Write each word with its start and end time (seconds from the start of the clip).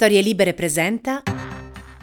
Storie 0.00 0.20
Libere 0.20 0.54
presenta. 0.54 1.24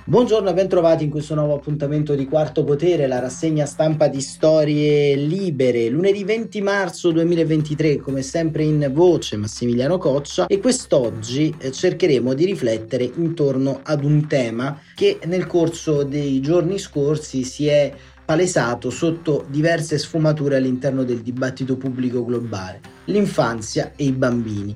Buongiorno 0.03 0.49
e 0.49 0.53
bentrovati 0.53 1.05
in 1.05 1.09
questo 1.09 1.33
nuovo 1.33 1.55
appuntamento 1.55 2.13
di 2.13 2.25
Quarto 2.25 2.65
Potere, 2.65 3.07
la 3.07 3.19
rassegna 3.19 3.65
stampa 3.65 4.09
di 4.09 4.19
Storie 4.19 5.15
Libere. 5.15 5.87
Lunedì 5.87 6.25
20 6.25 6.59
marzo 6.59 7.11
2023, 7.11 7.95
come 7.95 8.21
sempre 8.21 8.63
in 8.63 8.91
voce 8.91 9.37
Massimiliano 9.37 9.97
Coccia 9.97 10.47
e 10.47 10.59
quest'oggi 10.59 11.55
eh, 11.57 11.71
cercheremo 11.71 12.33
di 12.33 12.43
riflettere 12.43 13.09
intorno 13.15 13.79
ad 13.81 14.03
un 14.03 14.27
tema 14.27 14.77
che 14.93 15.19
nel 15.23 15.47
corso 15.47 16.03
dei 16.03 16.41
giorni 16.41 16.77
scorsi 16.77 17.45
si 17.45 17.67
è 17.67 17.93
palesato 18.25 18.89
sotto 18.89 19.45
diverse 19.47 19.97
sfumature 19.97 20.57
all'interno 20.57 21.05
del 21.05 21.21
dibattito 21.21 21.77
pubblico 21.77 22.25
globale, 22.25 22.81
l'infanzia 23.05 23.93
e 23.95 24.03
i 24.03 24.11
bambini. 24.11 24.75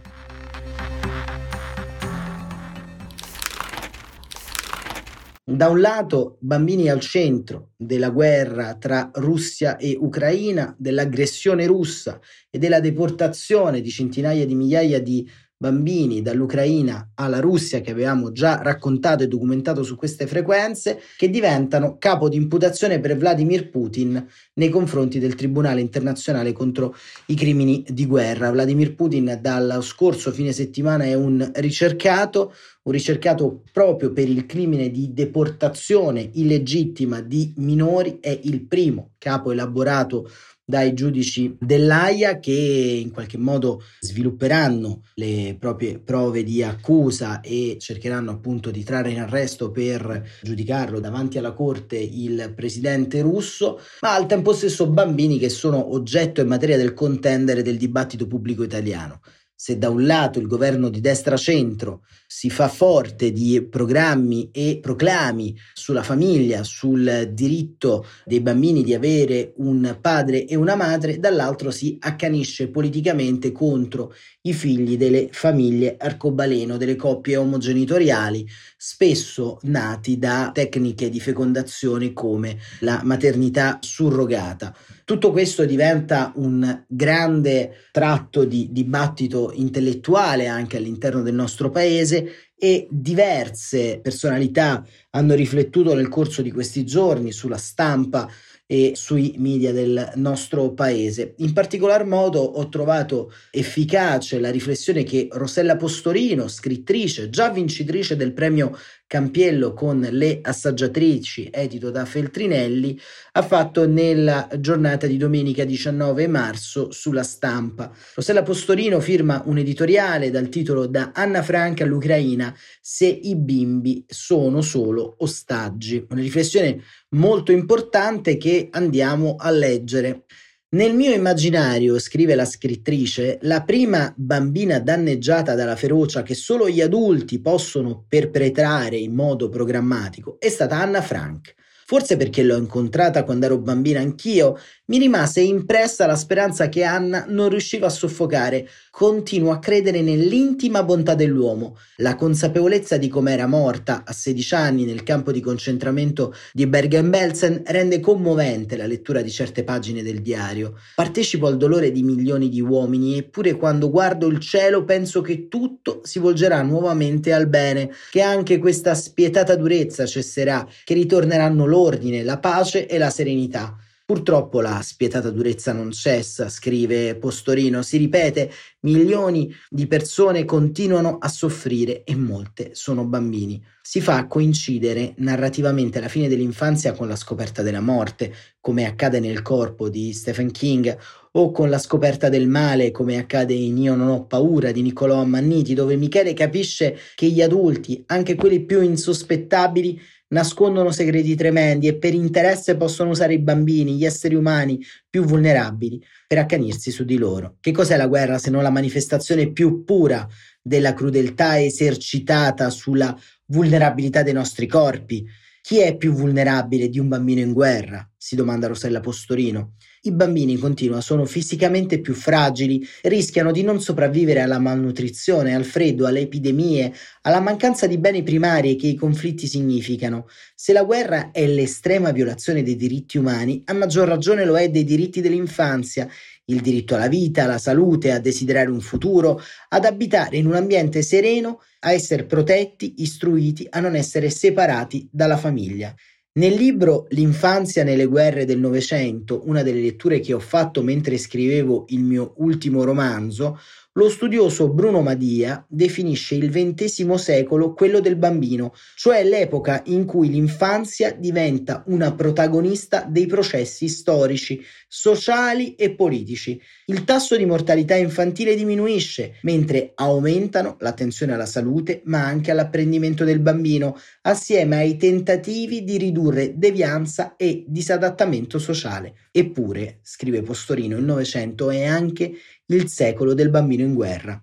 Da 5.50 5.68
un 5.68 5.82
lato, 5.82 6.38
bambini 6.42 6.92
al 6.92 7.00
centro 7.00 7.72
della 7.76 8.12
guerra 8.12 8.76
tra 8.76 9.10
Russia 9.16 9.78
e 9.78 9.98
Ucraina, 10.00 10.76
dell'aggressione 10.78 11.66
russa 11.66 12.20
e 12.52 12.60
della 12.60 12.80
deportazione 12.80 13.82
di 13.82 13.90
centinaia 13.90 14.46
di 14.46 14.54
migliaia 14.54 15.02
di 15.02 15.28
bambini 15.62 16.22
dall'Ucraina 16.22 17.12
alla 17.16 17.42
Russia 17.42 17.82
che 17.82 17.92
avevamo 17.92 18.32
già 18.32 18.62
raccontato 18.62 19.24
e 19.24 19.28
documentato 19.28 19.84
su 19.84 19.98
queste 19.98 20.26
frequenze 20.26 21.02
che 21.18 21.30
diventano 21.30 21.98
capo 22.00 22.30
di 22.30 22.38
imputazione 22.38 23.02
per 23.02 23.18
Vladimir 23.18 23.70
Putin 23.70 24.26
nei 24.54 24.70
confronti 24.70 25.20
del 25.20 25.36
Tribunale 25.36 25.82
internazionale 25.82 26.54
contro 26.54 26.96
i 27.26 27.36
crimini 27.36 27.84
di 27.90 28.06
guerra. 28.06 28.52
Vladimir 28.52 28.96
Putin 28.96 29.38
dallo 29.42 29.82
scorso 29.82 30.32
fine 30.32 30.54
settimana 30.54 31.04
è 31.04 31.14
un 31.14 31.52
ricercato, 31.56 32.54
un 32.84 32.94
ricercato 32.94 33.64
proprio 33.74 34.14
per 34.14 34.30
il 34.30 34.46
crimine 34.46 34.90
di 34.90 35.12
deportazione 35.12 36.30
illegittima 36.36 37.20
di 37.20 37.54
minori, 37.58 38.20
è 38.22 38.40
il 38.44 38.62
primo 38.62 39.12
capo 39.18 39.52
elaborato 39.52 40.30
dai 40.70 40.94
giudici 40.94 41.58
dell'AIA 41.60 42.40
che 42.40 42.52
in 42.52 43.10
qualche 43.10 43.40
modo 43.40 43.82
svilupperanno 44.02 45.02
le 45.16 45.58
proprie 45.60 45.98
prove 45.98 46.44
di 46.44 46.62
accusa 46.62 47.42
e 47.42 47.78
cercheranno 47.80 48.30
appunto 48.30 48.70
di 48.70 48.84
trarre 48.84 49.10
in 49.10 49.20
arresto 49.20 49.72
per 49.72 50.24
giudicarlo 50.44 51.00
davanti 51.00 51.40
alla 51.40 51.54
corte 51.54 51.98
il 51.98 52.54
presidente 52.56 53.22
russo, 53.22 53.80
ma 54.02 54.14
al 54.14 54.28
tempo 54.28 54.54
stesso 54.54 54.86
bambini 54.86 55.40
che 55.40 55.50
sono 55.50 55.92
oggetto 55.92 56.40
in 56.40 56.48
materia 56.48 56.78
del 56.78 56.94
contendere 56.94 57.64
del 57.64 57.78
dibattito 57.78 58.28
pubblico 58.28 58.62
italiano 58.62 59.22
se 59.62 59.78
da 59.78 59.90
un 59.90 60.06
lato 60.06 60.40
il 60.40 60.48
governo 60.48 60.88
di 60.88 61.02
destra-centro 61.02 62.04
si 62.26 62.50
fa 62.50 62.70
forte 62.70 63.34
di 63.34 63.62
programmi 63.70 64.52
e 64.54 64.80
proclami 64.82 65.54
sulla 65.74 66.02
famiglia, 66.02 66.64
sul 66.64 67.32
diritto 67.34 68.06
dei 68.24 68.40
bambini 68.40 68.84
di 68.84 68.94
avere 68.94 69.52
un 69.58 69.98
padre 70.00 70.46
e 70.46 70.56
una 70.56 70.76
madre, 70.76 71.20
dall'altro 71.20 71.72
si 71.72 71.98
accanisce 72.00 72.70
politicamente 72.70 73.52
contro 73.52 74.14
i 74.44 74.54
figli 74.54 74.96
delle 74.96 75.28
famiglie 75.30 75.98
arcobaleno, 76.00 76.78
delle 76.78 76.96
coppie 76.96 77.36
omogenitoriali, 77.36 78.48
spesso 78.78 79.58
nati 79.64 80.18
da 80.18 80.52
tecniche 80.54 81.10
di 81.10 81.20
fecondazione 81.20 82.14
come 82.14 82.60
la 82.80 83.02
maternità 83.04 83.80
surrogata. 83.82 84.74
Tutto 85.04 85.32
questo 85.32 85.66
diventa 85.66 86.32
un 86.36 86.84
grande 86.88 87.88
tratto 87.92 88.46
di 88.46 88.70
dibattito 88.72 89.49
intellettuale 89.54 90.48
anche 90.48 90.78
all'interno 90.78 91.22
del 91.22 91.34
nostro 91.34 91.70
paese 91.70 92.50
e 92.58 92.88
diverse 92.90 94.00
personalità 94.02 94.86
hanno 95.12 95.34
riflettuto 95.34 95.94
nel 95.94 96.10
corso 96.10 96.42
di 96.42 96.52
questi 96.52 96.86
giorni 96.86 97.32
sulla 97.32 97.58
stampa 97.58 98.30
e 98.72 98.92
sui 98.96 99.34
media 99.38 99.72
del 99.72 100.12
nostro 100.16 100.74
paese. 100.74 101.34
In 101.38 101.54
particolar 101.54 102.06
modo 102.06 102.40
ho 102.40 102.70
trovato 102.70 103.34
efficace 103.50 104.40
la 104.40 104.52
riflessione 104.52 105.02
che 105.04 105.28
Rosella 105.32 105.76
Postorino, 105.76 106.48
scrittrice, 106.48 107.32
già 107.32 107.50
vincitrice 107.50 108.16
del 108.16 108.32
premio 108.32 108.78
Campiello 109.10 109.74
con 109.74 110.08
Le 110.12 110.38
assaggiatrici, 110.40 111.50
edito 111.52 111.90
da 111.90 112.06
Feltrinelli, 112.06 112.96
ha 113.32 113.42
fatto 113.42 113.88
nella 113.88 114.48
giornata 114.60 115.08
di 115.08 115.18
domenica 115.18 115.64
19 115.64 116.28
marzo 116.28 116.92
sulla 116.92 117.24
stampa. 117.24 117.92
Rosella 118.14 118.44
Postorino 118.44 119.00
firma 119.00 119.42
un 119.48 119.58
editoriale 119.58 120.30
dal 120.30 120.50
titolo 120.50 120.86
Da 120.86 121.10
Anna 121.12 121.42
Franca 121.42 121.86
all'Ucraina 121.86 122.56
se 122.80 123.08
i 123.08 123.36
bimbi 123.36 124.06
sono 124.08 124.62
solo 124.62 125.16
ostaggi. 125.22 126.06
Una 126.08 126.22
riflessione 126.22 126.80
molto 127.16 127.52
importante 127.52 128.38
che 128.38 128.68
andiamo 128.70 129.38
a 129.40 129.50
leggere. 129.50 130.26
Nel 130.72 130.94
mio 130.94 131.12
immaginario, 131.12 131.98
scrive 131.98 132.36
la 132.36 132.46
scrittrice, 132.46 133.40
la 133.42 133.64
prima 133.64 134.14
bambina 134.16 134.78
danneggiata 134.78 135.56
dalla 135.56 135.76
ferocia 135.76 136.22
che 136.22 136.36
solo 136.36 136.70
gli 136.70 136.80
adulti 136.80 137.42
possono 137.42 138.06
perpetrare 138.08 138.96
in 138.96 139.16
modo 139.16 139.50
programmatico 139.50 140.38
è 140.38 140.48
stata 140.48 140.80
Anna 140.80 141.02
Frank. 141.02 141.56
Forse 141.90 142.18
perché 142.18 142.44
l'ho 142.44 142.56
incontrata 142.56 143.24
quando 143.24 143.48
ero 143.48 143.58
bambina 143.58 144.00
anch'io, 144.00 144.60
mi 144.90 145.00
rimase 145.00 145.42
impressa 145.42 146.06
la 146.06 146.16
speranza 146.16 146.70
che 146.70 146.84
Anna 146.84 147.26
non 147.28 147.50
riusciva 147.50 147.88
a 147.88 147.90
soffocare. 147.90 148.68
Continuo 148.92 149.52
a 149.52 149.58
credere 149.58 150.02
nell'intima 150.02 150.84
bontà 150.84 151.16
dell'uomo, 151.16 151.78
la 151.98 152.16
consapevolezza 152.16 152.98
di 152.98 153.08
come 153.08 153.32
era 153.32 153.48
morta 153.48 154.04
a 154.06 154.14
16 154.14 154.54
anni 154.54 154.86
nel 154.86 155.02
campo 155.02 155.32
di 155.32 155.42
concentramento 155.42 156.36
di 156.54 156.68
Bergen-Belsen 156.68 157.64
rende 157.66 158.00
commovente 158.00 158.78
la 158.78 158.86
lettura 158.86 159.22
di 159.22 159.32
certe 159.32 159.64
pagine 159.64 160.04
del 160.04 160.22
diario. 160.22 160.76
Partecipo 160.94 161.48
al 161.48 161.58
dolore 161.58 161.92
di 161.92 162.04
milioni 162.04 162.50
di 162.50 162.62
uomini, 162.62 163.18
eppure 163.18 163.56
quando 163.56 163.90
guardo 163.90 164.28
il 164.28 164.40
cielo 164.40 164.84
penso 164.84 165.22
che 165.22 165.48
tutto 165.48 166.02
si 166.04 166.20
volgerà 166.20 166.62
nuovamente 166.62 167.34
al 167.34 167.48
bene, 167.48 167.90
che 168.12 168.22
anche 168.22 168.60
questa 168.60 168.94
spietata 168.94 169.56
durezza 169.56 170.06
cesserà, 170.06 170.68
che 170.84 170.94
ritorneranno 170.94 171.66
loro 171.66 171.78
l'ordine, 171.80 172.24
la 172.24 172.40
pace 172.40 172.88
e 172.88 172.98
la 172.98 173.10
serenità. 173.10 173.76
Purtroppo 174.10 174.60
la 174.60 174.82
spietata 174.82 175.30
durezza 175.30 175.72
non 175.72 175.92
cessa, 175.92 176.50
scrive 176.50 177.16
Postorino, 177.16 177.84
si 177.84 177.98
ripete, 177.98 178.52
milioni 178.82 179.54
di 179.70 179.86
persone 179.86 180.46
continuano 180.46 181.20
a 181.20 181.28
soffrire 181.28 182.04
e 182.04 182.16
molte 182.16 182.72
sono 182.74 183.06
bambini. 183.06 183.64
Si 183.84 184.02
fa 184.02 184.26
coincidere 184.26 185.14
narrativamente 185.18 186.00
la 186.00 186.08
fine 186.08 186.28
dell'infanzia 186.28 186.94
con 186.94 187.08
la 187.08 187.16
scoperta 187.16 187.62
della 187.62 187.82
morte, 187.82 188.34
come 188.60 188.88
accade 188.88 189.20
nel 189.20 189.44
corpo 189.44 189.90
di 189.90 190.12
Stephen 190.12 190.50
King, 190.50 190.98
o 191.34 191.52
con 191.52 191.70
la 191.70 191.78
scoperta 191.78 192.30
del 192.30 192.48
male, 192.48 192.90
come 192.90 193.20
accade 193.20 193.54
in 193.54 193.78
Io 193.78 193.94
non 193.94 194.08
ho 194.08 194.26
paura 194.26 194.72
di 194.72 194.82
Niccolò 194.82 195.22
Ammanniti, 195.22 195.76
dove 195.76 195.96
Michele 195.96 196.34
capisce 196.34 196.98
che 197.14 197.28
gli 197.28 197.44
adulti, 197.44 198.04
anche 198.08 198.34
quelli 198.34 198.62
più 198.62 198.82
insospettabili, 198.82 200.02
nascondono 200.30 200.92
segreti 200.92 201.36
tremendi 201.36 201.88
e 201.88 201.98
per 201.98 202.14
interesse 202.14 202.76
possono 202.76 203.12
usare 203.12 203.34
i 203.34 203.40
bambini, 203.40 203.96
gli 203.96 204.06
esseri 204.06 204.36
umani 204.36 204.80
più 205.10 205.24
vulnerabili, 205.24 206.04
per 206.28 206.40
accanirsi 206.40 206.92
su 206.92 207.04
di 207.04 207.18
loro. 207.18 207.58
Che 207.60 207.72
cos'è 207.72 207.98
la 207.98 208.08
guerra 208.08 208.38
se 208.38 208.50
non 208.50 208.64
la 208.64 208.70
manifestazione 208.70 209.52
più 209.52 209.84
pura 209.84 210.28
della 210.62 210.94
crudeltà 210.94 211.62
esercitata 211.62 212.70
sulla 212.70 213.18
vulnerabilità 213.46 214.24
dei 214.24 214.34
nostri 214.34 214.68
corpi? 214.68 215.26
Chi 215.62 215.80
è 215.80 215.98
più 215.98 216.14
vulnerabile 216.14 216.90
di 216.90 217.00
un 217.00 217.08
bambino 217.08 217.42
in 217.42 217.54
guerra? 217.54 218.10
si 218.20 218.36
domanda 218.36 218.68
Rosella 218.68 219.00
Postorino. 219.00 219.76
I 220.04 220.14
bambini, 220.14 220.56
continua, 220.56 221.02
sono 221.02 221.26
fisicamente 221.26 222.00
più 222.00 222.14
fragili, 222.14 222.88
rischiano 223.02 223.52
di 223.52 223.64
non 223.64 223.82
sopravvivere 223.82 224.40
alla 224.40 224.58
malnutrizione, 224.58 225.54
al 225.54 225.66
freddo, 225.66 226.08
alle 226.08 226.22
epidemie, 226.22 226.94
alla 227.24 227.42
mancanza 227.42 227.86
di 227.86 227.98
beni 227.98 228.24
primari 228.24 228.78
che 228.78 228.88
i 228.88 228.96
conflitti 228.96 229.46
significano. 229.46 230.28
Se 230.56 230.72
la 230.72 230.84
guerra 230.84 231.32
è 231.32 231.46
l'estrema 231.46 232.12
violazione 232.12 232.64
dei 232.64 232.78
diritti 232.78 233.18
umani, 233.18 233.62
a 233.66 233.74
maggior 233.74 234.08
ragione 234.08 234.46
lo 234.46 234.58
è 234.58 234.70
dei 234.70 234.86
diritti 234.86 235.20
dell'infanzia, 235.20 236.08
il 236.46 236.62
diritto 236.62 236.96
alla 236.96 237.10
vita, 237.10 237.44
alla 237.44 237.58
salute, 237.58 238.12
a 238.12 238.20
desiderare 238.20 238.70
un 238.70 238.80
futuro, 238.80 239.42
ad 239.68 239.84
abitare 239.84 240.38
in 240.38 240.46
un 240.46 240.56
ambiente 240.56 241.02
sereno, 241.02 241.62
a 241.80 241.92
essere 241.92 242.26
protetti, 242.26 242.96
istruiti, 243.00 243.68
a 243.70 243.82
non 243.82 243.96
essere 243.96 244.30
separati 244.30 245.10
dalla 245.12 245.38
famiglia. 245.38 245.94
Nel 246.32 246.54
libro 246.54 247.08
L'infanzia 247.10 247.84
nelle 247.84 248.06
guerre 248.06 248.46
del 248.46 248.60
Novecento, 248.60 249.42
una 249.48 249.64
delle 249.64 249.82
letture 249.82 250.20
che 250.20 250.34
ho 250.34 250.40
fatto 250.40 250.84
mentre 250.84 251.18
scrivevo 251.18 251.86
il 251.90 252.04
mio 252.04 252.34
ultimo 252.38 252.84
romanzo, 252.84 253.58
lo 254.00 254.08
studioso 254.08 254.70
Bruno 254.70 255.02
Madia 255.02 255.66
definisce 255.68 256.36
il 256.36 256.50
XX 256.50 257.16
secolo 257.16 257.74
quello 257.74 258.00
del 258.00 258.16
bambino, 258.16 258.74
cioè 258.96 259.26
l'epoca 259.26 259.82
in 259.88 260.06
cui 260.06 260.30
l'infanzia 260.30 261.12
diventa 261.12 261.84
una 261.88 262.14
protagonista 262.14 263.06
dei 263.06 263.26
processi 263.26 263.90
storici, 263.90 264.64
sociali 264.88 265.76
e 265.76 265.96
politici. 265.96 266.62
Il 266.86 267.04
tasso 267.04 267.36
di 267.36 267.46
mortalità 267.46 267.96
infantile 267.96 268.56
diminuisce, 268.56 269.34
mentre 269.42 269.92
aumentano 269.96 270.78
l'attenzione 270.80 271.34
alla 271.34 271.46
salute, 271.46 272.02
ma 272.06 272.26
anche 272.26 272.52
all'apprendimento 272.52 273.26
del 273.26 273.42
bambino, 273.42 273.98
assieme 274.22 274.78
ai 274.78 274.96
tentativi 274.96 275.84
di 275.84 275.98
ridurre 275.98 276.58
devianza 276.58 277.36
e 277.36 277.66
disadattamento 277.68 278.60
sociale. 278.60 279.28
Eppure, 279.30 280.00
scrive 280.04 280.42
Postorino, 280.42 280.98
il 280.98 281.04
Novecento 281.04 281.70
è 281.70 281.84
anche 281.84 282.32
il 282.76 282.88
secolo 282.88 283.34
del 283.34 283.50
bambino 283.50 283.84
in 283.84 283.94
guerra. 283.94 284.42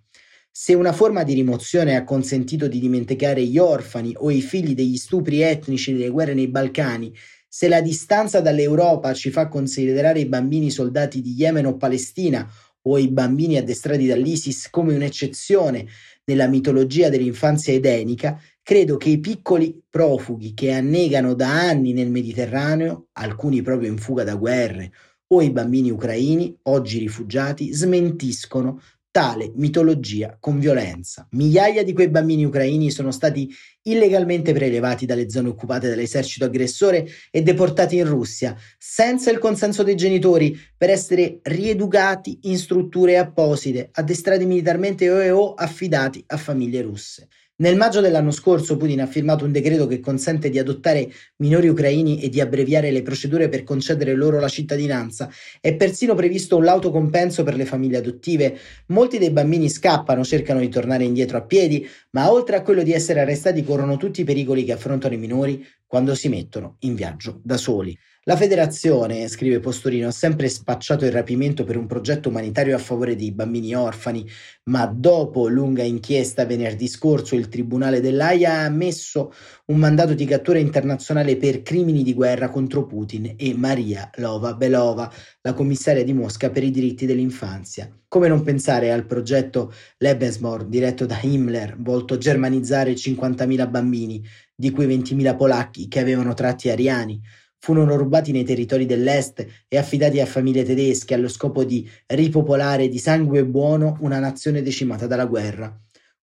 Se 0.51 0.75
una 0.75 0.93
forma 0.93 1.23
di 1.23 1.35
rimozione 1.35 1.97
ha 1.97 2.05
consentito 2.05 2.67
di 2.67 2.81
dimenticare 2.81 3.45
gli 3.45 3.59
orfani 3.59 4.15
o 4.17 4.31
i 4.31 4.41
figli 4.41 4.75
degli 4.75 4.97
stupri 4.97 5.43
etnici 5.43 5.93
delle 5.93 6.09
guerre 6.09 6.35
nei 6.35 6.49
Balcani, 6.49 7.13
se 7.47 7.69
la 7.69 7.81
distanza 7.81 8.41
dall'Europa 8.41 9.13
ci 9.13 9.31
fa 9.31 9.49
considerare 9.49 10.21
i 10.21 10.27
bambini 10.27 10.71
soldati 10.71 11.21
di 11.21 11.35
Yemen 11.37 11.67
o 11.67 11.77
Palestina 11.77 12.49
o 12.83 12.99
i 12.99 13.09
bambini 13.09 13.59
addestrati 13.59 14.07
dall'ISIS 14.07 14.71
come 14.71 14.95
un'eccezione 14.95 15.87
nella 16.25 16.49
mitologia 16.49 17.09
dell'infanzia 17.09 17.75
edenica, 17.75 18.41
credo 18.63 18.97
che 18.97 19.11
i 19.11 19.21
piccoli 19.21 19.81
profughi 19.89 20.55
che 20.55 20.73
annegano 20.73 21.35
da 21.35 21.51
anni 21.51 21.93
nel 21.93 22.11
Mediterraneo, 22.11 23.09
alcuni 23.13 23.63
proprio 23.63 23.91
in 23.91 23.99
fuga 23.99 24.25
da 24.25 24.35
guerre 24.35 24.93
o 25.29 25.43
i 25.43 25.51
bambini 25.51 25.91
ucraini, 25.91 26.57
oggi 26.65 26.99
rifugiati, 26.99 27.73
smentiscono 27.73 28.81
tale 29.17 29.51
mitologia 29.55 30.37
con 30.39 30.59
violenza. 30.59 31.27
Migliaia 31.31 31.83
di 31.83 31.95
quei 31.95 32.11
bambini 32.11 32.45
ucraini 32.45 32.91
sono 32.91 33.11
stati 33.11 33.51
illegalmente 33.85 34.53
prelevati 34.53 35.07
dalle 35.07 35.31
zone 35.31 35.49
occupate 35.49 35.89
dall'esercito 35.89 36.45
aggressore 36.45 37.09
e 37.31 37.41
deportati 37.41 37.97
in 37.97 38.07
Russia, 38.07 38.55
senza 38.77 39.31
il 39.31 39.39
consenso 39.39 39.83
dei 39.83 39.95
genitori, 39.95 40.55
per 40.77 40.91
essere 40.91 41.39
rieducati 41.45 42.41
in 42.43 42.59
strutture 42.59 43.17
apposite, 43.17 43.89
addestrati 43.91 44.45
militarmente 44.45 45.09
o 45.31 45.55
affidati 45.55 46.23
a 46.27 46.37
famiglie 46.37 46.83
russe. 46.83 47.29
Nel 47.59 47.79
maggio 47.79 48.03
dell'anno 48.03 48.33
scorso 48.33 48.77
Putin 48.77 49.01
ha 49.01 49.07
firmato 49.07 49.47
un 49.47 49.51
decreto 49.51 49.87
che 49.87 49.99
consente 49.99 50.51
di 50.51 50.59
adottare 50.59 51.11
minori 51.37 51.69
ucraini 51.69 52.21
e 52.21 52.29
di 52.29 52.39
abbreviare 52.39 52.91
le 52.91 53.01
procedure 53.01 53.49
per 53.49 53.63
concedere 53.63 54.13
loro 54.13 54.39
la 54.39 54.49
cittadinanza. 54.49 55.31
È 55.59 55.75
persino 55.75 56.15
previsto 56.15 56.59
un 56.59 56.65
lauto 56.65 56.91
compenso 56.91 57.45
per 57.45 57.57
le 57.57 57.65
famiglie 57.65 57.97
adottive. 57.97 58.59
Molti 58.89 59.17
dei 59.17 59.31
bambini 59.31 59.71
scappano, 59.71 60.23
cercano 60.23 60.61
di 60.61 60.69
tornare 60.69 61.05
indietro 61.05 61.39
a 61.39 61.47
piedi, 61.47 61.89
ma 62.11 62.31
oltre 62.31 62.57
a 62.57 62.63
quello 62.63 62.83
di 62.83 62.93
essere 62.93 63.21
arrestati 63.21 63.65
corrono 63.65 63.97
tutti 63.97 64.21
i 64.21 64.25
pericoli 64.25 64.63
che 64.63 64.73
affrontano 64.73 65.15
i 65.15 65.19
minori 65.19 65.67
quando 65.87 66.15
si 66.15 66.29
mettono 66.29 66.77
in 66.81 66.95
viaggio 66.95 67.41
da 67.43 67.57
soli. 67.57 67.99
La 68.29 68.35
federazione, 68.35 69.29
scrive 69.29 69.61
Postorino, 69.61 70.09
ha 70.09 70.11
sempre 70.11 70.49
spacciato 70.49 71.05
il 71.05 71.13
rapimento 71.13 71.63
per 71.63 71.77
un 71.77 71.87
progetto 71.87 72.29
umanitario 72.29 72.75
a 72.75 72.79
favore 72.81 73.15
dei 73.15 73.31
bambini 73.31 73.73
orfani, 73.77 74.29
ma 74.65 74.85
dopo 74.87 75.47
lunga 75.47 75.85
inchiesta 75.85 76.45
venerdì 76.45 76.89
scorso 76.89 77.37
il 77.37 77.49
Tribunale 77.49 78.01
dell'AIA 78.01 78.53
ha 78.53 78.65
ammesso 78.65 79.33
un 79.67 79.77
mandato 79.77 80.15
di 80.15 80.25
cattura 80.25 80.59
internazionale 80.59 81.37
per 81.37 81.63
crimini 81.63 82.03
di 82.03 82.15
guerra 82.15 82.49
contro 82.49 82.85
Putin 82.85 83.35
e 83.37 83.55
Maria 83.55 84.11
Lova 84.17 84.55
Belova, 84.55 85.09
la 85.43 85.53
commissaria 85.53 86.03
di 86.03 86.13
Mosca 86.13 86.51
per 86.51 86.65
i 86.65 86.73
diritti 86.73 87.07
dell'infanzia. 87.07 87.89
Come 88.09 88.27
non 88.27 88.43
pensare 88.43 88.91
al 88.91 89.07
progetto 89.07 89.73
Lebensborn 89.99 90.69
diretto 90.69 91.07
da 91.07 91.21
Himmler, 91.23 91.77
volto 91.79 92.15
a 92.15 92.19
germanizzare 92.19 92.93
50.000 92.93 93.71
bambini, 93.71 94.21
di 94.53 94.73
cui 94.73 94.89
20.000 94.89 95.37
polacchi 95.37 95.87
che 95.87 96.01
avevano 96.01 96.35
tratti 96.35 96.71
ariani, 96.71 97.23
furono 97.67 97.97
rubati 97.97 98.31
nei 98.31 98.45
territori 98.45 98.87
dell'Est 98.87 99.45
e 99.67 99.77
affidati 99.77 100.21
a 100.21 100.27
famiglie 100.27 100.63
tedesche 100.63 101.15
allo 101.15 101.27
scopo 101.27 101.65
di 101.65 101.85
ripopolare 102.07 102.87
di 102.87 102.99
sangue 102.99 103.45
buono 103.45 103.97
una 104.03 104.21
nazione 104.21 104.63
decimata 104.63 105.09
dalla 105.09 105.27
guerra. 105.27 105.77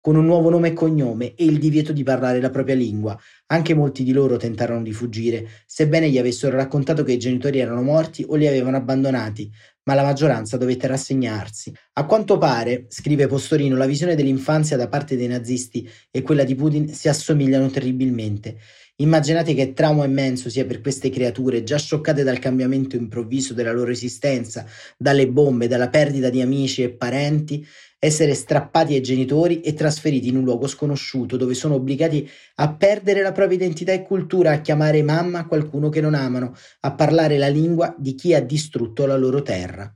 Con 0.05 0.17
un 0.17 0.25
nuovo 0.25 0.51
nome 0.51 0.71
e 0.71 0.73
cognome 0.73 1.35
e 1.37 1.45
il 1.45 1.61
divieto 1.61 1.93
di 1.93 2.03
parlare 2.03 2.41
la 2.41 2.51
propria 2.51 2.75
lingua, 2.75 3.17
anche 3.47 3.73
molti 3.73 4.03
di 4.03 4.11
loro 4.11 4.37
tentarono 4.37 4.83
di 4.83 4.93
fuggire, 4.93 5.49
sebbene 5.65 6.11
gli 6.11 6.19
avessero 6.19 6.57
raccontato 6.57 7.05
che 7.05 7.13
i 7.13 7.19
genitori 7.19 7.61
erano 7.61 7.83
morti 7.83 8.25
o 8.27 8.35
li 8.35 8.49
avevano 8.49 8.77
abbandonati, 8.79 9.49
ma 9.85 9.95
la 9.95 10.03
maggioranza 10.03 10.57
dovette 10.57 10.89
rassegnarsi. 10.89 11.73
A 11.93 12.05
quanto 12.05 12.37
pare, 12.37 12.87
scrive 12.89 13.29
Postorino, 13.29 13.77
la 13.77 13.87
visione 13.87 14.17
dell'infanzia 14.17 14.77
da 14.77 14.89
parte 14.89 15.17
dei 15.17 15.29
nazisti 15.29 15.89
e 16.11 16.23
quella 16.23 16.43
di 16.43 16.57
Putin 16.57 16.89
si 16.89 17.09
assomigliano 17.09 17.71
terribilmente. 17.71 18.57
Immaginate 18.97 19.55
che 19.55 19.73
trauma 19.73 20.05
immenso 20.05 20.51
sia 20.51 20.67
per 20.67 20.81
queste 20.81 21.11
creature, 21.11 21.63
già 21.63 21.79
scioccate 21.79 22.25
dal 22.25 22.41
cambiamento 22.41 22.97
improvviso 22.97 23.55
della 23.55 23.73
loro 23.73 23.93
esistenza, 23.93 24.67
dalle 24.99 25.29
bombe, 25.29 25.69
dalla 25.69 25.89
perdita 25.89 26.29
di 26.29 26.41
amici 26.41 26.83
e 26.83 26.91
parenti, 26.91 27.65
essere 28.05 28.35
strappati 28.35 28.95
ai 28.95 29.01
genitori 29.01 29.61
e 29.61 29.75
trasferiti 29.75 30.27
in 30.27 30.37
un 30.37 30.43
luogo 30.43 30.67
sconosciuto, 30.67 31.37
dove 31.37 31.55
sono 31.55 31.75
obbligati 31.75 32.29
a 32.57 32.75
perdere 32.75 33.23
la 33.23 33.31
propria 33.31 33.57
identità 33.57 33.93
e 33.93 34.03
cultura, 34.03 34.51
a 34.51 34.61
chiamare 34.61 35.05
mamma 35.05 35.47
qualcuno 35.47 35.89
che 35.89 36.01
non 36.01 36.15
amano, 36.15 36.53
a 36.81 36.95
parlare 36.95 37.39
la 37.39 37.47
lingua 37.47 37.95
di 37.97 38.17
chi 38.17 38.35
ha 38.35 38.43
distrutto 38.43 39.07
la 39.07 39.17
loro 39.17 39.43
terra. 39.43 39.89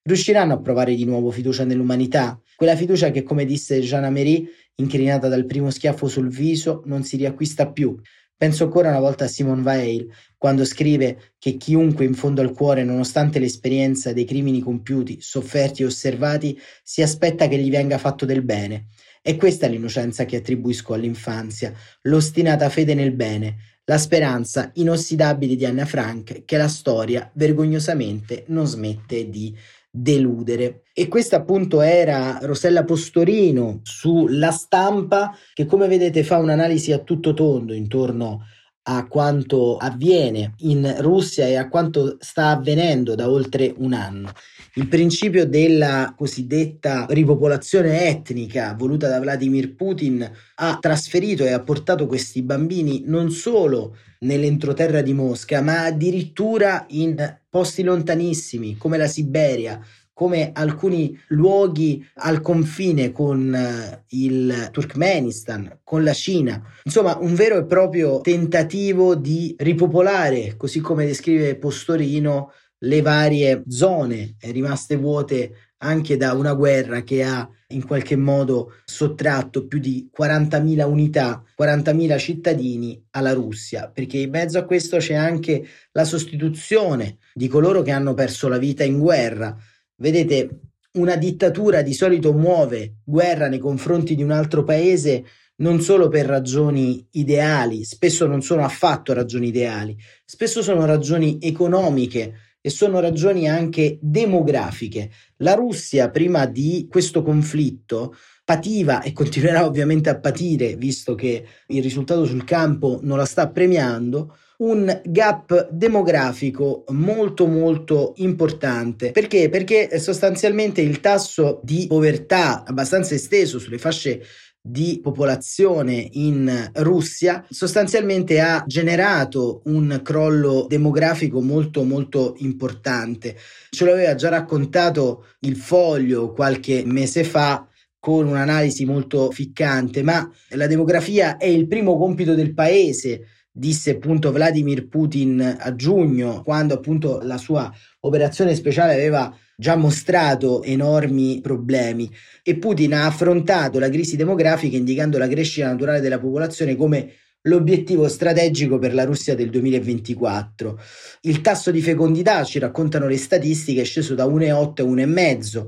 Riusciranno 0.00 0.54
a 0.54 0.60
provare 0.62 0.94
di 0.94 1.04
nuovo 1.04 1.30
fiducia 1.30 1.64
nell'umanità, 1.64 2.40
quella 2.56 2.74
fiducia 2.74 3.10
che, 3.10 3.22
come 3.22 3.44
disse 3.44 3.78
Jean 3.80 4.04
Amery, 4.04 4.48
incrinata 4.76 5.28
dal 5.28 5.44
primo 5.44 5.68
schiaffo 5.68 6.08
sul 6.08 6.30
viso, 6.30 6.80
non 6.86 7.02
si 7.02 7.18
riacquista 7.18 7.70
più, 7.70 7.94
Penso 8.40 8.64
ancora 8.64 8.88
una 8.88 9.00
volta 9.00 9.26
a 9.26 9.28
Simone 9.28 9.60
Weil, 9.60 10.10
quando 10.38 10.64
scrive 10.64 11.34
che 11.38 11.58
chiunque 11.58 12.06
in 12.06 12.14
fondo 12.14 12.40
al 12.40 12.52
cuore, 12.52 12.84
nonostante 12.84 13.38
l'esperienza 13.38 14.14
dei 14.14 14.24
crimini 14.24 14.60
compiuti, 14.60 15.20
sofferti 15.20 15.82
e 15.82 15.84
osservati, 15.84 16.58
si 16.82 17.02
aspetta 17.02 17.48
che 17.48 17.58
gli 17.58 17.68
venga 17.68 17.98
fatto 17.98 18.24
del 18.24 18.40
bene. 18.40 18.86
E 19.20 19.36
questa 19.36 19.66
è 19.66 19.68
l'innocenza 19.68 20.24
che 20.24 20.36
attribuisco 20.36 20.94
all'infanzia, 20.94 21.74
l'ostinata 22.04 22.70
fede 22.70 22.94
nel 22.94 23.12
bene, 23.12 23.56
la 23.84 23.98
speranza 23.98 24.70
inossidabile 24.76 25.54
di 25.54 25.66
Anna 25.66 25.84
Frank 25.84 26.46
che 26.46 26.56
la 26.56 26.68
storia 26.68 27.30
vergognosamente 27.34 28.44
non 28.46 28.66
smette 28.66 29.28
di 29.28 29.54
deludere. 29.90 30.82
E 30.92 31.08
questa 31.08 31.36
appunto 31.36 31.80
era 31.80 32.38
Rosella 32.42 32.84
Postorino 32.84 33.80
sulla 33.82 34.52
stampa 34.52 35.34
che 35.52 35.66
come 35.66 35.88
vedete 35.88 36.22
fa 36.22 36.36
un'analisi 36.38 36.92
a 36.92 36.98
tutto 36.98 37.34
tondo 37.34 37.72
intorno 37.72 38.44
a 38.92 39.06
quanto 39.06 39.76
avviene 39.76 40.54
in 40.58 40.96
Russia 40.98 41.46
e 41.46 41.54
a 41.54 41.68
quanto 41.68 42.16
sta 42.18 42.48
avvenendo 42.48 43.14
da 43.14 43.30
oltre 43.30 43.72
un 43.76 43.92
anno. 43.92 44.32
Il 44.74 44.88
principio 44.88 45.46
della 45.46 46.12
cosiddetta 46.16 47.06
ripopolazione 47.08 48.08
etnica 48.08 48.74
voluta 48.76 49.08
da 49.08 49.20
Vladimir 49.20 49.74
Putin 49.76 50.28
ha 50.56 50.78
trasferito 50.80 51.44
e 51.44 51.52
ha 51.52 51.60
portato 51.60 52.06
questi 52.06 52.42
bambini 52.42 53.04
non 53.06 53.30
solo 53.30 53.96
nell'entroterra 54.20 55.02
di 55.02 55.12
Mosca, 55.12 55.62
ma 55.62 55.84
addirittura 55.84 56.84
in 56.90 57.38
posti 57.48 57.82
lontanissimi 57.82 58.76
come 58.76 58.96
la 58.96 59.06
Siberia, 59.06 59.80
come 60.20 60.50
alcuni 60.52 61.18
luoghi 61.28 62.06
al 62.16 62.42
confine 62.42 63.10
con 63.10 63.54
eh, 63.54 64.04
il 64.08 64.68
Turkmenistan, 64.70 65.78
con 65.82 66.04
la 66.04 66.12
Cina. 66.12 66.62
Insomma, 66.82 67.16
un 67.16 67.34
vero 67.34 67.56
e 67.56 67.64
proprio 67.64 68.20
tentativo 68.20 69.14
di 69.14 69.54
ripopolare, 69.56 70.58
così 70.58 70.80
come 70.80 71.06
descrive 71.06 71.56
Postorino, 71.56 72.52
le 72.80 73.00
varie 73.00 73.62
zone 73.66 74.36
rimaste 74.40 74.96
vuote 74.96 75.70
anche 75.78 76.18
da 76.18 76.34
una 76.34 76.52
guerra 76.52 77.02
che 77.02 77.22
ha 77.22 77.48
in 77.68 77.86
qualche 77.86 78.16
modo 78.16 78.74
sottratto 78.84 79.66
più 79.66 79.78
di 79.78 80.10
40.000 80.14 80.84
unità, 80.84 81.42
40.000 81.58 82.18
cittadini 82.18 83.02
alla 83.12 83.32
Russia, 83.32 83.90
perché 83.90 84.18
in 84.18 84.30
mezzo 84.30 84.58
a 84.58 84.64
questo 84.64 84.98
c'è 84.98 85.14
anche 85.14 85.66
la 85.92 86.04
sostituzione 86.04 87.18
di 87.32 87.48
coloro 87.48 87.80
che 87.80 87.90
hanno 87.90 88.12
perso 88.12 88.48
la 88.48 88.58
vita 88.58 88.84
in 88.84 88.98
guerra. 88.98 89.56
Vedete, 90.00 90.60
una 90.92 91.14
dittatura 91.16 91.82
di 91.82 91.92
solito 91.92 92.32
muove 92.32 93.00
guerra 93.04 93.48
nei 93.48 93.58
confronti 93.58 94.14
di 94.14 94.22
un 94.22 94.30
altro 94.30 94.64
paese 94.64 95.24
non 95.56 95.82
solo 95.82 96.08
per 96.08 96.24
ragioni 96.24 97.06
ideali, 97.12 97.84
spesso 97.84 98.26
non 98.26 98.40
sono 98.40 98.64
affatto 98.64 99.12
ragioni 99.12 99.48
ideali, 99.48 99.94
spesso 100.24 100.62
sono 100.62 100.86
ragioni 100.86 101.36
economiche 101.38 102.32
e 102.62 102.70
sono 102.70 102.98
ragioni 102.98 103.46
anche 103.46 103.98
demografiche. 104.00 105.10
La 105.36 105.52
Russia, 105.52 106.08
prima 106.08 106.46
di 106.46 106.86
questo 106.90 107.22
conflitto, 107.22 108.14
pativa 108.42 109.02
e 109.02 109.12
continuerà 109.12 109.66
ovviamente 109.66 110.08
a 110.08 110.18
patire, 110.18 110.76
visto 110.76 111.14
che 111.14 111.44
il 111.66 111.82
risultato 111.82 112.24
sul 112.24 112.44
campo 112.44 113.00
non 113.02 113.18
la 113.18 113.26
sta 113.26 113.50
premiando, 113.50 114.34
un 114.60 115.00
gap 115.04 115.70
demografico 115.70 116.84
molto 116.88 117.46
molto 117.46 118.12
importante. 118.16 119.10
Perché? 119.10 119.48
Perché 119.48 119.98
sostanzialmente 119.98 120.80
il 120.80 121.00
tasso 121.00 121.60
di 121.62 121.86
povertà 121.86 122.64
abbastanza 122.64 123.14
esteso 123.14 123.58
sulle 123.58 123.78
fasce 123.78 124.22
di 124.62 125.00
popolazione 125.02 126.06
in 126.12 126.70
Russia 126.74 127.42
sostanzialmente 127.48 128.40
ha 128.40 128.62
generato 128.66 129.62
un 129.64 130.00
crollo 130.04 130.66
demografico 130.68 131.40
molto 131.40 131.82
molto 131.82 132.34
importante. 132.38 133.36
Ce 133.70 133.84
l'aveva 133.86 134.14
già 134.14 134.28
raccontato 134.28 135.28
il 135.40 135.56
foglio 135.56 136.32
qualche 136.32 136.82
mese 136.84 137.24
fa 137.24 137.66
con 137.98 138.26
un'analisi 138.26 138.84
molto 138.84 139.30
ficcante, 139.30 140.02
ma 140.02 140.30
la 140.50 140.66
demografia 140.66 141.38
è 141.38 141.46
il 141.46 141.66
primo 141.66 141.96
compito 141.96 142.34
del 142.34 142.52
paese 142.52 143.39
disse 143.52 143.90
appunto 143.90 144.32
Vladimir 144.32 144.88
Putin 144.88 145.56
a 145.58 145.74
giugno, 145.74 146.42
quando 146.42 146.74
appunto 146.74 147.20
la 147.22 147.36
sua 147.36 147.72
operazione 148.00 148.54
speciale 148.54 148.94
aveva 148.94 149.34
già 149.56 149.76
mostrato 149.76 150.62
enormi 150.62 151.40
problemi 151.42 152.10
e 152.42 152.56
Putin 152.56 152.94
ha 152.94 153.04
affrontato 153.04 153.78
la 153.78 153.90
crisi 153.90 154.16
demografica 154.16 154.76
indicando 154.76 155.18
la 155.18 155.28
crescita 155.28 155.66
naturale 155.66 156.00
della 156.00 156.18
popolazione 156.18 156.76
come 156.76 157.12
l'obiettivo 157.42 158.08
strategico 158.08 158.78
per 158.78 158.94
la 158.94 159.04
Russia 159.04 159.34
del 159.34 159.50
2024. 159.50 160.78
Il 161.22 161.40
tasso 161.40 161.70
di 161.70 161.80
fecondità, 161.80 162.44
ci 162.44 162.58
raccontano 162.58 163.06
le 163.06 163.16
statistiche, 163.16 163.82
è 163.82 163.84
sceso 163.84 164.14
da 164.14 164.26
1,8 164.26 164.80
a 164.80 164.84
1,5 164.84 165.66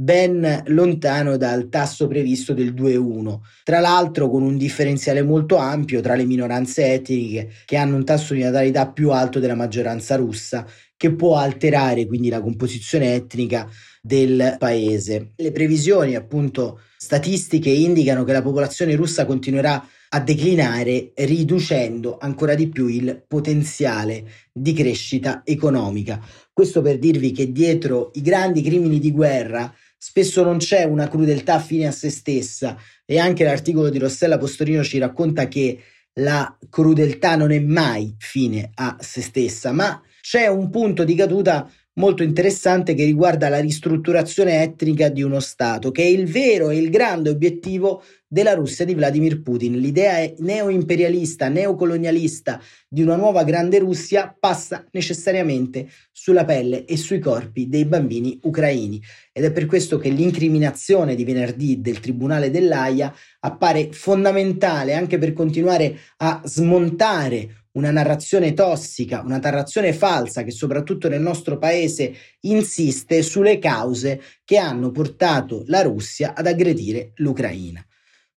ben 0.00 0.62
lontano 0.68 1.36
dal 1.36 1.68
tasso 1.68 2.06
previsto 2.06 2.54
del 2.54 2.72
2,1. 2.72 3.40
Tra 3.62 3.80
l'altro 3.80 4.30
con 4.30 4.42
un 4.42 4.56
differenziale 4.56 5.22
molto 5.22 5.56
ampio 5.56 6.00
tra 6.00 6.14
le 6.14 6.24
minoranze 6.24 6.94
etniche 6.94 7.50
che 7.66 7.76
hanno 7.76 7.96
un 7.96 8.04
tasso 8.04 8.32
di 8.32 8.40
natalità 8.40 8.88
più 8.88 9.10
alto 9.10 9.40
della 9.40 9.54
maggioranza 9.54 10.16
russa, 10.16 10.66
che 10.96 11.14
può 11.14 11.36
alterare 11.36 12.06
quindi 12.06 12.30
la 12.30 12.40
composizione 12.40 13.14
etnica 13.14 13.68
del 14.00 14.56
paese. 14.58 15.32
Le 15.36 15.52
previsioni 15.52 16.14
appunto 16.14 16.80
statistiche 16.96 17.68
indicano 17.68 18.24
che 18.24 18.32
la 18.32 18.42
popolazione 18.42 18.96
russa 18.96 19.26
continuerà 19.26 19.86
a 20.12 20.20
declinare 20.20 21.12
riducendo 21.14 22.16
ancora 22.18 22.54
di 22.54 22.68
più 22.68 22.86
il 22.86 23.22
potenziale 23.28 24.24
di 24.50 24.72
crescita 24.72 25.42
economica. 25.44 26.20
Questo 26.52 26.82
per 26.82 26.98
dirvi 26.98 27.32
che 27.32 27.52
dietro 27.52 28.10
i 28.14 28.22
grandi 28.22 28.60
crimini 28.60 28.98
di 28.98 29.12
guerra 29.12 29.72
spesso 30.02 30.42
non 30.42 30.56
c'è 30.56 30.84
una 30.84 31.08
crudeltà 31.08 31.60
fine 31.60 31.86
a 31.86 31.90
se 31.90 32.08
stessa. 32.08 32.74
E 33.04 33.18
anche 33.18 33.44
l'articolo 33.44 33.90
di 33.90 33.98
Rossella 33.98 34.38
Postorino 34.38 34.82
ci 34.82 34.96
racconta 34.96 35.46
che 35.46 35.78
la 36.14 36.56
crudeltà 36.70 37.36
non 37.36 37.52
è 37.52 37.60
mai 37.60 38.14
fine 38.18 38.70
a 38.74 38.96
se 38.98 39.20
stessa, 39.20 39.72
ma 39.72 40.00
c'è 40.22 40.46
un 40.46 40.70
punto 40.70 41.04
di 41.04 41.14
caduta 41.14 41.70
molto 41.94 42.22
interessante 42.22 42.94
che 42.94 43.04
riguarda 43.04 43.48
la 43.48 43.60
ristrutturazione 43.60 44.62
etnica 44.62 45.08
di 45.08 45.22
uno 45.22 45.40
Stato, 45.40 45.90
che 45.90 46.02
è 46.02 46.06
il 46.06 46.26
vero 46.26 46.70
e 46.70 46.76
il 46.76 46.90
grande 46.90 47.30
obiettivo 47.30 48.02
della 48.32 48.54
Russia 48.54 48.84
di 48.84 48.94
Vladimir 48.94 49.42
Putin. 49.42 49.78
L'idea 49.78 50.32
neoimperialista, 50.38 51.48
neocolonialista 51.48 52.60
di 52.88 53.02
una 53.02 53.16
nuova 53.16 53.42
grande 53.42 53.80
Russia 53.80 54.34
passa 54.38 54.86
necessariamente 54.92 55.88
sulla 56.12 56.44
pelle 56.44 56.84
e 56.84 56.96
sui 56.96 57.18
corpi 57.18 57.68
dei 57.68 57.84
bambini 57.84 58.38
ucraini 58.42 59.02
ed 59.32 59.44
è 59.44 59.50
per 59.50 59.66
questo 59.66 59.98
che 59.98 60.10
l'incriminazione 60.10 61.16
di 61.16 61.24
venerdì 61.24 61.80
del 61.80 61.98
Tribunale 61.98 62.50
dell'AIA 62.50 63.12
appare 63.40 63.88
fondamentale 63.90 64.94
anche 64.94 65.18
per 65.18 65.32
continuare 65.32 65.98
a 66.18 66.40
smontare 66.44 67.59
una 67.72 67.90
narrazione 67.90 68.52
tossica, 68.52 69.22
una 69.22 69.38
narrazione 69.38 69.92
falsa 69.92 70.42
che 70.42 70.50
soprattutto 70.50 71.08
nel 71.08 71.20
nostro 71.20 71.58
paese 71.58 72.14
insiste 72.40 73.22
sulle 73.22 73.58
cause 73.58 74.20
che 74.44 74.56
hanno 74.56 74.90
portato 74.90 75.62
la 75.66 75.82
Russia 75.82 76.34
ad 76.34 76.46
aggredire 76.46 77.12
l'Ucraina. 77.16 77.84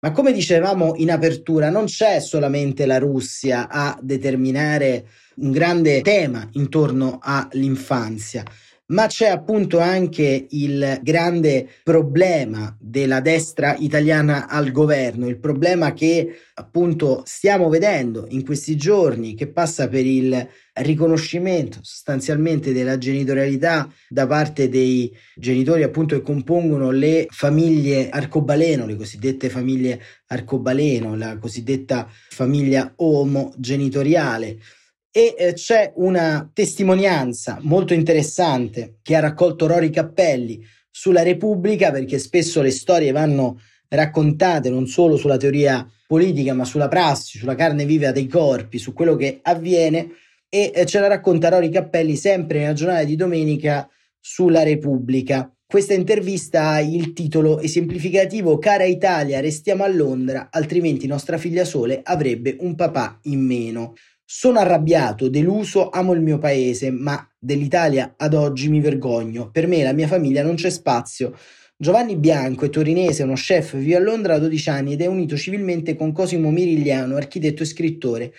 Ma 0.03 0.13
come 0.13 0.33
dicevamo 0.33 0.95
in 0.97 1.11
apertura, 1.11 1.69
non 1.69 1.85
c'è 1.85 2.21
solamente 2.21 2.87
la 2.87 2.99
Russia 2.99 3.69
a 3.69 3.99
determinare 4.01 5.07
un 5.37 5.51
grande 5.51 6.01
tema 6.01 6.49
intorno 6.53 7.19
all'infanzia 7.21 8.43
ma 8.91 9.07
c'è 9.07 9.29
appunto 9.29 9.79
anche 9.79 10.47
il 10.51 11.01
grande 11.03 11.69
problema 11.83 12.77
della 12.79 13.21
destra 13.21 13.77
italiana 13.77 14.49
al 14.49 14.71
governo, 14.73 15.29
il 15.29 15.39
problema 15.39 15.93
che 15.93 16.41
appunto 16.55 17.23
stiamo 17.25 17.69
vedendo 17.69 18.27
in 18.31 18.45
questi 18.45 18.77
giorni, 18.77 19.35
che 19.35 19.49
passa 19.49 19.89
per 19.89 20.05
il 20.05 20.49
riconoscimento 20.73 21.79
sostanzialmente 21.83 22.73
della 22.73 22.99
genitorialità 22.99 23.93
da 24.09 24.27
parte 24.27 24.69
dei 24.69 25.15
genitori 25.37 25.83
appunto 25.83 26.17
che 26.17 26.23
compongono 26.23 26.91
le 26.91 27.27
famiglie 27.31 28.09
arcobaleno, 28.09 28.87
le 28.87 28.97
cosiddette 28.97 29.51
famiglie 29.51 30.01
arcobaleno, 30.27 31.17
la 31.17 31.39
cosiddetta 31.39 32.09
famiglia 32.11 32.93
omogenitoriale 32.97 34.59
e 35.13 35.35
eh, 35.37 35.53
c'è 35.55 35.93
una 35.97 36.49
testimonianza 36.53 37.59
molto 37.63 37.95
interessante 37.95 38.99
che 39.03 39.17
ha 39.17 39.21
raccolto 39.21 39.67
Rory 39.67 39.91
Cappelli 39.91 40.65
sulla 40.91 41.23
Repubblica 41.23 41.91
perché 41.91 42.19
spesso 42.19 42.63
le 42.63 42.71
storie 42.71 43.11
vanno 43.13 43.61
raccontate 43.89 44.71
non 44.71 44.87
solo 44.87 45.17
sulla 45.17 45.37
teoria 45.37 45.89
politica 46.07 46.55
ma 46.55 46.65
sulla 46.65 46.89
prassi, 46.89 47.39
sulla 47.39 47.55
carne 47.55 47.85
viva 47.85 48.13
dei 48.13 48.27
corpi, 48.27 48.79
su 48.79 48.93
quello 48.93 49.17
che 49.17 49.41
avviene 49.43 50.11
e 50.49 50.73
eh, 50.75 50.87
ce 50.87 51.01
la 51.01 51.09
racconta 51.09 51.49
Rory 51.49 51.71
Cappelli 51.71 52.17
sempre 52.17 52.61
nella 52.61 52.73
giornata 52.73 53.05
di 53.05 53.17
domenica 53.17 53.89
sulla 54.19 54.63
Repubblica. 54.63 55.53
Questa 55.65 55.95
intervista 55.95 56.71
ha 56.71 56.81
il 56.81 57.13
titolo 57.13 57.61
esemplificativo 57.61 58.59
Cara 58.59 58.85
Italia, 58.85 59.39
restiamo 59.39 59.85
a 59.85 59.89
Londra, 59.89 60.49
altrimenti 60.51 61.07
nostra 61.07 61.39
figlia 61.39 61.65
Sole 61.65 62.01
avrebbe 62.03 62.57
un 62.59 62.75
papà 62.75 63.21
in 63.23 63.41
meno. 63.47 63.95
Sono 64.33 64.61
arrabbiato, 64.61 65.29
deluso, 65.29 65.91
amo 65.91 66.13
il 66.13 66.21
mio 66.21 66.39
paese, 66.39 66.93
ma 66.93 67.29
dell'Italia 67.37 68.15
ad 68.17 68.33
oggi 68.35 68.69
mi 68.69 68.81
vergogno. 68.81 69.51
Per 69.51 69.67
me 69.67 69.79
e 69.79 69.83
la 69.83 69.93
mia 69.93 70.07
famiglia 70.07 70.45
non 70.45 70.55
c'è 70.55 70.71
spazio. 70.71 71.37
Giovanni 71.77 72.15
Bianco 72.15 72.65
è 72.65 72.71
torinese, 72.71 73.25
uno 73.25 73.35
chef, 73.35 73.77
vive 73.77 73.97
a 73.97 73.99
Londra 73.99 74.35
da 74.35 74.47
12 74.47 74.71
anni 74.71 74.93
ed 74.93 75.01
è 75.01 75.07
unito 75.07 75.37
civilmente 75.37 75.97
con 75.97 76.13
Cosimo 76.13 76.53
Mirigliano, 76.53 77.17
architetto 77.17 77.65
e 77.65 77.67
scrittore. 77.67 78.33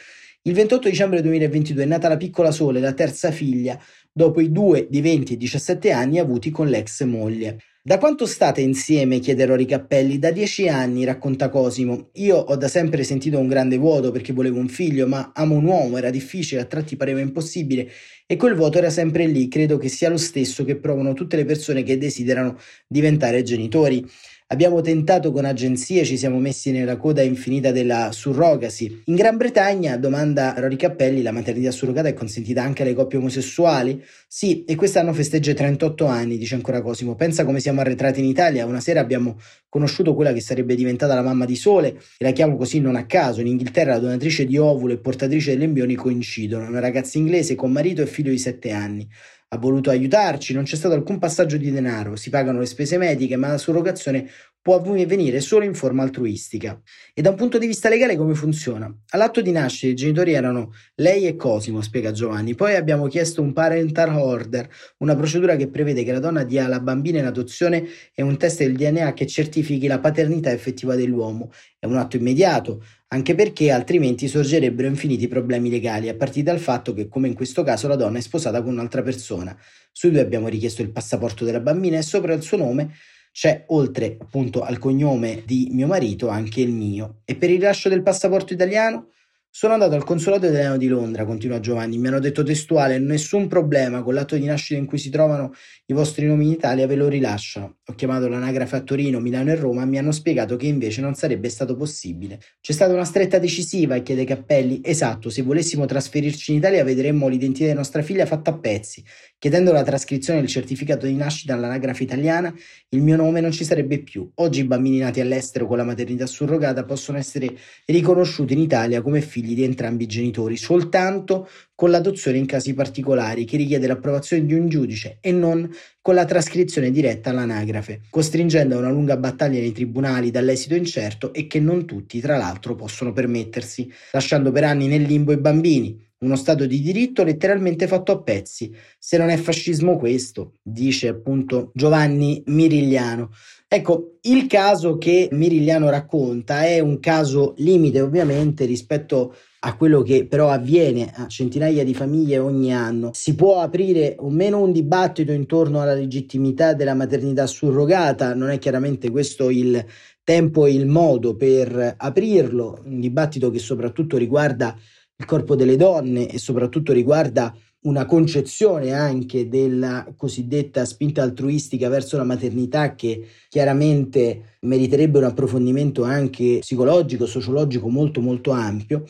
Il 0.44 0.54
28 0.54 0.88
dicembre 0.88 1.22
2022 1.22 1.84
è 1.84 1.88
nata 1.88 2.08
la 2.08 2.16
piccola 2.16 2.52
Sole, 2.52 2.80
la 2.80 2.94
terza 2.94 3.30
figlia, 3.30 3.78
dopo 4.14 4.40
i 4.40 4.50
due 4.50 4.88
di 4.90 5.02
20 5.02 5.34
e 5.34 5.38
17 5.38 5.92
anni 5.92 6.20
avuti 6.20 6.52
con 6.52 6.68
l'ex 6.68 7.04
moglie. 7.04 7.58
Da 7.84 7.98
quanto 7.98 8.28
state 8.28 8.62
insieme? 8.62 9.18
chiede 9.18 9.44
Rory 9.44 9.66
Cappelli. 9.66 10.20
Da 10.20 10.30
dieci 10.30 10.68
anni, 10.68 11.04
racconta 11.04 11.50
Cosimo. 11.50 12.10
Io 12.14 12.38
ho 12.38 12.56
da 12.56 12.68
sempre 12.68 13.04
sentito 13.04 13.40
un 13.40 13.48
grande 13.48 13.78
vuoto 13.78 14.12
perché 14.12 14.34
volevo 14.34 14.60
un 14.60 14.68
figlio, 14.68 15.08
ma 15.08 15.32
amo 15.34 15.56
un 15.56 15.66
uomo, 15.66 15.98
era 15.98 16.12
difficile, 16.12 16.62
a 16.62 16.66
tratti 16.66 16.96
pareva 16.96 17.22
impossibile 17.22 17.90
e 18.28 18.36
quel 18.36 18.54
vuoto 18.54 18.78
era 18.78 18.92
sempre 18.92 19.26
lì. 19.26 19.48
Credo 19.48 19.80
che 19.80 19.90
sia 19.90 20.10
lo 20.10 20.18
stesso 20.18 20.64
che 20.64 20.76
provano 20.78 21.14
tutte 21.14 21.38
le 21.38 21.44
persone 21.44 21.82
che 21.82 21.98
desiderano 21.98 22.56
diventare 22.88 23.42
genitori. 23.42 24.06
Abbiamo 24.52 24.82
tentato 24.82 25.32
con 25.32 25.46
agenzie, 25.46 26.04
ci 26.04 26.18
siamo 26.18 26.38
messi 26.38 26.72
nella 26.72 26.98
coda 26.98 27.22
infinita 27.22 27.72
della 27.72 28.12
surrogasi. 28.12 29.04
In 29.06 29.16
Gran 29.16 29.38
Bretagna, 29.38 29.96
domanda 29.96 30.54
Rory 30.58 30.76
Cappelli, 30.76 31.22
la 31.22 31.32
maternità 31.32 31.72
surrogata 31.72 32.10
è 32.10 32.14
consentita 32.14 32.62
anche 32.62 32.82
alle 32.82 32.94
coppie 32.94 33.18
omosessuali? 33.18 34.04
Sì, 34.28 34.66
e 34.66 34.76
quest'anno 34.76 35.14
festeggia 35.14 35.54
38 35.54 36.06
anni, 36.06 36.38
dice 36.38 36.56
ancora 36.56 36.82
Cosimo. 36.82 37.16
Pensa 37.16 37.46
come 37.46 37.62
siamo 37.62 37.80
arretrati 37.80 38.20
in 38.20 38.26
Italia. 38.26 38.66
Una 38.66 38.82
sera 38.82 39.00
abbiamo 39.00 39.40
conosciuto 39.70 40.14
quella 40.14 40.34
che 40.34 40.42
sarebbe 40.42 40.76
diventata 40.76 41.16
la 41.16 41.22
mamma 41.22 41.46
di 41.46 41.56
Sole, 41.56 41.88
e 42.18 42.26
la 42.26 42.32
chiamo 42.32 42.58
così 42.58 42.82
non 42.82 42.98
a 42.98 43.06
caso. 43.06 43.40
In 43.40 43.48
Inghilterra 43.48 43.94
la 43.94 44.00
donatrice 44.00 44.46
di 44.46 44.58
ovulo 44.58 44.92
e 44.92 44.98
portatrice 44.98 45.52
degli 45.52 45.64
embrioni 45.64 45.96
coincidono. 45.96 46.68
Una 46.68 46.82
ragazza 46.82 47.18
inglese 47.18 47.56
con 47.56 47.72
marito 47.72 48.02
e 48.02 48.06
figlio 48.06 48.32
di 48.32 48.38
7 48.38 48.72
anni 48.72 49.08
ha 49.54 49.58
voluto 49.58 49.90
aiutarci, 49.90 50.54
non 50.54 50.64
c'è 50.64 50.78
stato 50.78 50.94
alcun 50.94 51.20
passaggio 51.20 51.58
di 51.58 51.72
denaro, 51.72 52.16
si 52.16 52.30
pagano 52.30 52.60
le 52.60 52.66
spese 52.66 52.98
mediche, 52.98 53.36
ma 53.36 53.50
la 53.50 53.58
surrogazione 53.58 54.30
può 54.62 54.76
avvenire 54.76 55.40
solo 55.40 55.66
in 55.66 55.74
forma 55.74 56.04
altruistica. 56.04 56.80
E 57.14 57.22
da 57.22 57.32
un 57.32 57.36
punto 57.36 57.58
di 57.58 57.66
vista 57.66 57.90
legale 57.90 58.16
come 58.16 58.36
funziona? 58.36 58.94
All'atto 59.10 59.42
di 59.42 59.52
nascita 59.52 59.92
i 59.92 59.96
genitori 59.96 60.34
erano 60.34 60.74
lei 60.96 61.26
e 61.26 61.36
Cosimo, 61.36 61.82
spiega 61.82 62.12
Giovanni. 62.12 62.54
Poi 62.54 62.76
abbiamo 62.76 63.08
chiesto 63.08 63.42
un 63.42 63.54
parental 63.54 64.16
order, 64.16 64.70
una 64.98 65.16
procedura 65.16 65.56
che 65.56 65.68
prevede 65.68 66.04
che 66.04 66.12
la 66.12 66.20
donna 66.20 66.44
dia 66.44 66.68
la 66.68 66.80
bambina 66.80 67.20
in 67.20 67.26
adozione 67.26 67.84
e 68.14 68.22
un 68.22 68.38
test 68.38 68.60
del 68.60 68.76
DNA 68.76 69.14
che 69.14 69.26
certifichi 69.26 69.88
la 69.88 70.00
paternità 70.00 70.52
effettiva 70.52 70.96
dell'uomo. 70.96 71.52
È 71.80 71.88
un 71.88 71.98
atto 71.98 72.18
immediato, 72.18 72.84
anche 73.08 73.34
perché 73.34 73.72
altrimenti 73.72 74.28
sorgerebbero 74.28 74.88
infiniti 74.88 75.28
problemi 75.28 75.72
legali, 75.72 76.08
a 76.08 76.16
partire 76.16 76.46
dal 76.46 76.60
fatto 76.60 76.94
che, 76.94 77.08
come 77.08 77.28
in 77.28 77.34
questo 77.34 77.64
caso, 77.64 77.88
la 77.88 77.96
donna 77.96 78.20
è 78.20 78.22
sposata 78.22 78.62
con 78.62 78.74
un'altra 78.74 79.02
persona. 79.02 79.58
Su 79.92 80.12
due 80.12 80.22
abbiamo 80.22 80.48
richiesto 80.48 80.84
il 80.84 80.92
passaporto 80.92 81.44
della 81.44 81.60
bambina 81.60 81.98
e 81.98 82.04
sopra 82.04 82.34
il 82.34 82.44
suo 82.44 82.58
nome 82.58 82.94
c'è 83.32 83.66
oltre 83.68 84.18
appunto 84.20 84.62
al 84.62 84.78
cognome 84.78 85.44
di 85.46 85.70
mio 85.72 85.88
marito 85.88 86.28
anche 86.28 86.62
il 86.62 86.72
mio. 86.72 87.22
E 87.26 87.36
per 87.36 87.50
il 87.50 87.58
rilascio 87.58 87.90
del 87.90 88.04
passaporto 88.04 88.54
italiano 88.54 89.08
sono 89.54 89.74
andato 89.74 89.96
al 89.96 90.06
consolato 90.06 90.46
italiano 90.46 90.78
di 90.78 90.88
Londra, 90.88 91.26
continua 91.26 91.60
Giovanni, 91.60 91.98
mi 91.98 92.08
hanno 92.08 92.22
detto 92.22 92.42
testuale, 92.42 93.00
nessun 93.00 93.50
problema, 93.50 94.02
con 94.02 94.14
l'atto 94.14 94.38
di 94.38 94.46
nascita 94.46 94.80
in 94.80 94.86
cui 94.86 94.98
si 94.98 95.10
trovano 95.10 95.52
i 95.88 95.94
vostri 95.94 96.26
nomi 96.26 96.46
in 96.46 96.52
Italia 96.52 96.88
ve 96.88 96.96
lo 96.96 97.10
rilasciano. 97.10 97.80
Ho 97.86 97.94
chiamato 97.94 98.30
l'anagrafe 98.30 98.78
a 98.78 98.80
Torino, 98.82 99.20
Milano 99.20 99.52
e 99.52 99.56
Roma, 99.56 99.84
mi 99.84 99.98
hanno 99.98 100.14
spiegato 100.14 100.56
che 100.56 100.68
invece 100.68 101.02
non 101.02 101.16
sarebbe 101.16 101.50
stato 101.50 101.76
possibile. 101.76 102.40
C'è 102.62 102.72
stata 102.72 102.94
una 102.94 103.04
stretta 103.04 103.40
decisiva, 103.40 103.98
chiede 103.98 104.24
Cappelli, 104.24 104.80
esatto, 104.82 105.30
se 105.30 105.42
volessimo 105.42 105.86
trasferirci 105.86 106.52
in 106.52 106.58
Italia 106.60 106.86
vedremmo 106.86 107.28
l'identità 107.28 107.68
di 107.68 107.74
nostra 107.74 108.02
figlia 108.02 108.26
fatta 108.26 108.52
a 108.52 108.58
pezzi. 108.58 109.04
Chiedendo 109.42 109.72
la 109.72 109.82
trascrizione 109.82 110.40
del 110.40 110.48
certificato 110.48 111.08
di 111.08 111.16
nascita 111.16 111.56
all'anagrafe 111.56 112.04
italiana, 112.04 112.54
il 112.90 113.02
mio 113.02 113.16
nome 113.16 113.42
non 113.42 113.50
ci 113.50 113.64
sarebbe 113.64 114.04
più. 114.04 114.30
Oggi 114.36 114.60
i 114.60 114.66
bambini 114.66 115.00
nati 115.00 115.20
all'estero 115.20 115.66
con 115.66 115.78
la 115.78 115.84
maternità 115.84 116.28
surrogata 116.28 116.84
possono 116.84 117.18
essere 117.18 117.58
riconosciuti 117.86 118.54
in 118.54 118.60
Italia 118.60 119.02
come 119.02 119.20
figli 119.22 119.56
di 119.56 119.64
entrambi 119.64 120.04
i 120.04 120.08
genitori, 120.08 120.58
soltanto 120.58 121.50
con 121.74 121.90
l'adozione 121.90 122.38
in 122.38 122.46
casi 122.46 122.76
particolari 122.76 123.46
che 123.46 123.58
richiede 123.58 123.88
l'approvazione 123.88 124.46
di 124.46 124.54
un 124.54 124.70
giudice 124.70 125.18
e 125.20 125.32
non 125.32 125.68
con 126.02 126.14
la 126.14 126.26
trascrizione 126.26 126.92
diretta 126.92 127.32
all'anagrafe, 127.32 128.02
costringendo 128.12 128.76
a 128.76 128.78
una 128.78 128.92
lunga 128.92 129.18
battaglia 129.18 129.60
nei 129.60 129.72
tribunali 129.72 130.30
dall'esito 130.30 130.76
incerto 130.76 131.34
e 131.34 131.48
che 131.48 131.60
non 131.60 131.88
tutti, 131.88 132.20
tra 132.20 132.38
l'altro, 132.38 132.76
possono 132.76 133.12
permettersi, 133.12 133.92
lasciando 134.12 134.52
per 134.52 134.66
anni 134.66 134.86
nel 134.86 135.02
limbo 135.02 135.32
i 135.32 135.38
bambini, 135.38 136.10
uno 136.22 136.36
Stato 136.36 136.68
di 136.68 136.82
diritto 136.82 137.24
letteralmente 137.24 137.88
fatto 137.88 138.12
a 138.12 138.22
pezzi. 138.22 138.72
Se 139.00 139.18
non 139.18 139.30
è 139.30 139.38
fascismo 139.38 139.98
questo, 139.98 140.54
dice 140.62 141.08
appunto 141.08 141.72
Giovanni 141.74 142.44
Mirigliano. 142.46 143.32
Ecco, 143.68 144.18
il 144.22 144.46
caso 144.46 144.98
che 144.98 145.30
Mirigliano 145.32 145.90
racconta 145.90 146.64
è 146.64 146.80
un 146.80 147.00
caso 147.00 147.54
limite 147.58 148.02
ovviamente 148.02 148.66
rispetto 148.66 149.34
a 149.64 149.76
quello 149.76 150.02
che 150.04 150.28
però 150.28 150.50
avviene 150.50 151.12
a 151.16 151.28
centinaia 151.28 151.84
di 151.84 151.96
famiglie 151.96 152.38
ogni 152.38 152.72
anno. 152.72 153.12
Si 153.14 153.34
può 153.34 153.60
aprire 153.62 154.16
o 154.20 154.30
meno 154.30 154.62
un 154.62 154.72
dibattito 154.72 155.32
intorno 155.32 155.82
alla 155.82 155.94
legittimità 155.94 156.74
della 156.74 156.94
maternità 156.94 157.48
surrogata, 157.48 158.36
non 158.36 158.50
è 158.50 158.60
chiaramente 158.60 159.10
questo 159.10 159.50
il 159.50 159.84
tempo 160.24 160.68
e 160.68 160.74
il 160.74 160.86
modo 160.86 161.36
per 161.36 161.96
aprirlo, 161.98 162.82
un 162.86 163.00
dibattito 163.00 163.50
che 163.50 163.60
soprattutto 163.60 164.18
riguarda 164.18 164.78
il 165.22 165.28
corpo 165.28 165.56
delle 165.56 165.78
donne 165.78 166.28
e 166.28 166.40
soprattutto 166.40 166.92
riguarda 166.92 167.56
una 167.84 168.06
concezione 168.06 168.92
anche 168.92 169.50
della 169.50 170.06
cosiddetta 170.16 170.86
spinta 170.86 171.24
altruistica 171.24 171.90
verso 171.90 172.18
la 172.18 172.24
maternità 172.24 172.96
che 172.96 173.26
chiaramente 173.50 174.58
meriterebbe 174.62 175.18
un 175.18 175.24
approfondimento 175.24 176.04
anche 176.04 176.60
psicologico, 176.60 177.26
sociologico 177.26 177.90
molto 177.90 178.22
molto 178.22 178.52
ampio, 178.52 179.06